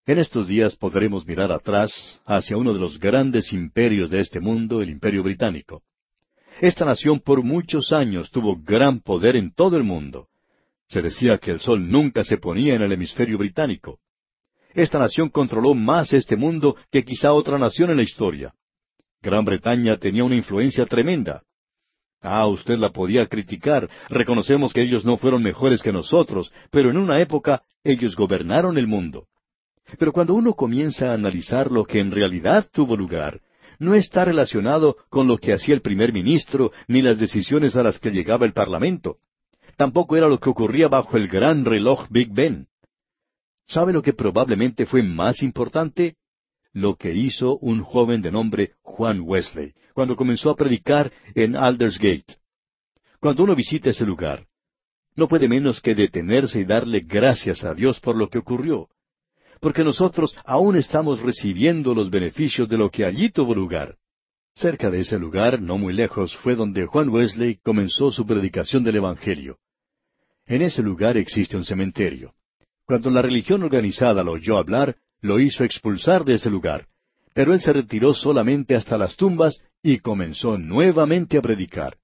[0.07, 4.81] En estos días podremos mirar atrás hacia uno de los grandes imperios de este mundo,
[4.81, 5.83] el imperio británico.
[6.61, 10.29] Esta nación por muchos años tuvo gran poder en todo el mundo.
[10.89, 13.99] Se decía que el sol nunca se ponía en el hemisferio británico.
[14.75, 18.55] Esta nación controló más este mundo que quizá otra nación en la historia.
[19.23, 21.43] Gran Bretaña tenía una influencia tremenda.
[22.23, 23.89] Ah, usted la podía criticar.
[24.09, 28.87] Reconocemos que ellos no fueron mejores que nosotros, pero en una época ellos gobernaron el
[28.87, 29.27] mundo.
[29.99, 33.41] Pero cuando uno comienza a analizar lo que en realidad tuvo lugar,
[33.79, 37.99] no está relacionado con lo que hacía el primer ministro ni las decisiones a las
[37.99, 39.19] que llegaba el Parlamento.
[39.77, 42.67] Tampoco era lo que ocurría bajo el gran reloj Big Ben.
[43.67, 46.17] ¿Sabe lo que probablemente fue más importante?
[46.77, 52.37] lo que hizo un joven de nombre Juan Wesley, cuando comenzó a predicar en Aldersgate.
[53.19, 54.47] Cuando uno visita ese lugar,
[55.15, 58.91] no puede menos que detenerse y darle gracias a Dios por lo que ocurrió,
[59.59, 63.97] porque nosotros aún estamos recibiendo los beneficios de lo que allí tuvo lugar.
[64.55, 68.97] Cerca de ese lugar, no muy lejos, fue donde Juan Wesley comenzó su predicación del
[68.97, 69.57] Evangelio.
[70.47, 72.35] En ese lugar existe un cementerio.
[72.85, 76.87] Cuando la religión organizada lo oyó hablar, lo hizo expulsar de ese lugar,
[77.35, 81.97] pero él se retiró solamente hasta las tumbas y comenzó nuevamente a predicar.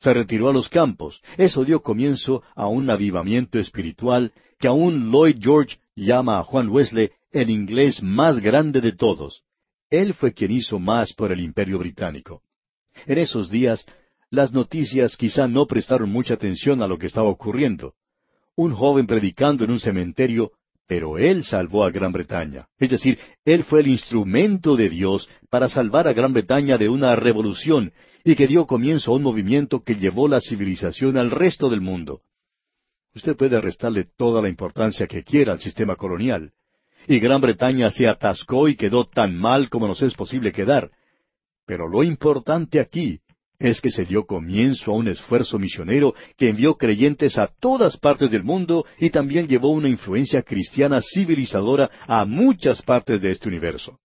[0.00, 1.22] Se retiró a los campos.
[1.38, 7.10] Eso dio comienzo a un avivamiento espiritual que aún Lloyd George llama a Juan Wesley
[7.30, 9.42] el inglés más grande de todos.
[9.88, 12.42] Él fue quien hizo más por el imperio británico.
[13.06, 13.86] En esos días,
[14.34, 17.94] las noticias quizá no prestaron mucha atención a lo que estaba ocurriendo.
[18.56, 20.52] Un joven predicando en un cementerio,
[20.86, 22.68] pero él salvó a Gran Bretaña.
[22.78, 27.16] Es decir, él fue el instrumento de Dios para salvar a Gran Bretaña de una
[27.16, 31.80] revolución y que dio comienzo a un movimiento que llevó la civilización al resto del
[31.80, 32.22] mundo.
[33.14, 36.52] Usted puede restarle toda la importancia que quiera al sistema colonial.
[37.06, 40.90] Y Gran Bretaña se atascó y quedó tan mal como nos es posible quedar.
[41.66, 43.20] Pero lo importante aquí
[43.58, 48.30] es que se dio comienzo a un esfuerzo misionero que envió creyentes a todas partes
[48.30, 53.98] del mundo y también llevó una influencia cristiana civilizadora a muchas partes de este universo.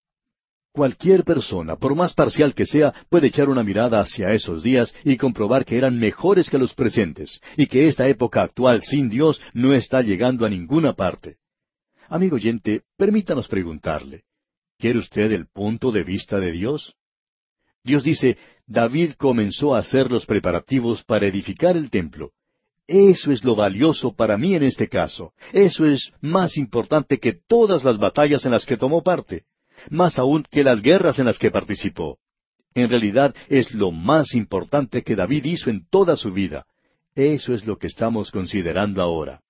[0.72, 5.18] Cualquier persona, por más parcial que sea, puede echar una mirada hacia esos días y
[5.18, 9.74] comprobar que eran mejores que los presentes, y que esta época actual sin Dios no
[9.74, 11.38] está llegando a ninguna parte.
[12.08, 14.24] Amigo oyente, permítanos preguntarle,
[14.78, 16.96] ¿quiere usted el punto de vista de Dios?
[17.84, 22.32] Dios dice, David comenzó a hacer los preparativos para edificar el templo.
[22.88, 25.34] Eso es lo valioso para mí en este caso.
[25.54, 29.46] Eso es más importante que todas las batallas en las que tomó parte
[29.90, 32.20] más aún que las guerras en las que participó.
[32.74, 36.66] En realidad es lo más importante que David hizo en toda su vida.
[37.16, 39.42] Eso es lo que estamos considerando ahora.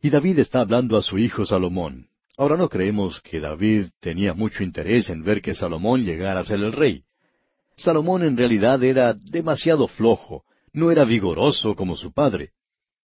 [0.00, 2.08] Y David está hablando a su hijo Salomón.
[2.36, 6.60] Ahora no creemos que David tenía mucho interés en ver que Salomón llegara a ser
[6.60, 7.02] el rey.
[7.78, 12.50] Salomón en realidad era demasiado flojo, no era vigoroso como su padre.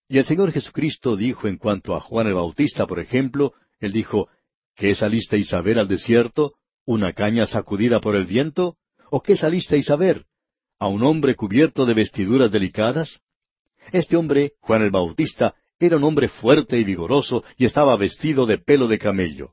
[0.09, 4.29] Y el Señor Jesucristo dijo en cuanto a Juan el Bautista, por ejemplo, él dijo,
[4.75, 6.55] ¿Qué salisteis a ver al desierto?
[6.85, 8.77] ¿Una caña sacudida por el viento?
[9.11, 10.27] ¿O qué salisteis a ver?
[10.79, 13.21] ¿A un hombre cubierto de vestiduras delicadas?
[13.93, 18.59] Este hombre, Juan el Bautista, era un hombre fuerte y vigoroso y estaba vestido de
[18.59, 19.53] pelo de camello.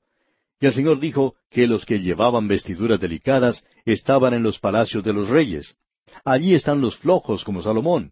[0.62, 5.12] Y el Señor dijo que los que llevaban vestiduras delicadas estaban en los palacios de
[5.12, 5.76] los reyes.
[6.24, 8.12] Allí están los flojos como Salomón.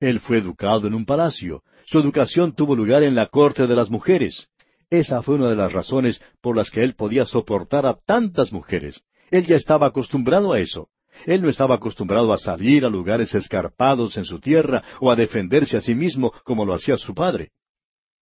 [0.00, 1.62] Él fue educado en un palacio.
[1.84, 4.48] Su educación tuvo lugar en la corte de las mujeres.
[4.88, 9.02] Esa fue una de las razones por las que él podía soportar a tantas mujeres.
[9.30, 10.88] Él ya estaba acostumbrado a eso.
[11.26, 15.76] Él no estaba acostumbrado a salir a lugares escarpados en su tierra o a defenderse
[15.76, 17.50] a sí mismo como lo hacía su padre.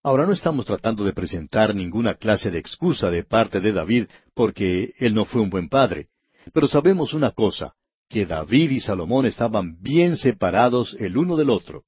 [0.04, 4.94] Ahora no estamos tratando de presentar ninguna clase de excusa de parte de David porque
[4.98, 6.08] él no fue un buen padre.
[6.52, 7.74] Pero sabemos una cosa,
[8.08, 11.84] que David y Salomón estaban bien separados el uno del otro.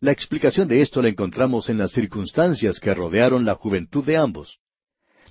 [0.00, 4.58] La explicación de esto la encontramos en las circunstancias que rodearon la juventud de ambos.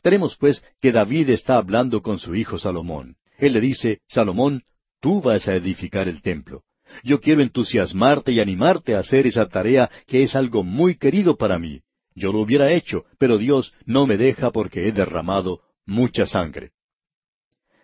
[0.02, 3.18] Tenemos pues que David está hablando con su hijo Salomón.
[3.38, 4.64] Él le dice, Salomón,
[5.00, 6.64] tú vas a edificar el templo.
[7.04, 11.60] Yo quiero entusiasmarte y animarte a hacer esa tarea que es algo muy querido para
[11.60, 11.82] mí.
[12.16, 16.72] Yo lo hubiera hecho, pero Dios no me deja porque he derramado mucha sangre.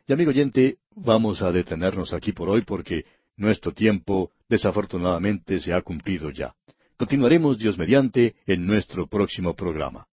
[0.07, 3.05] Y amigo oyente, vamos a detenernos aquí por hoy porque
[3.35, 6.55] nuestro tiempo desafortunadamente se ha cumplido ya.
[6.97, 10.07] Continuaremos Dios mediante en nuestro próximo programa.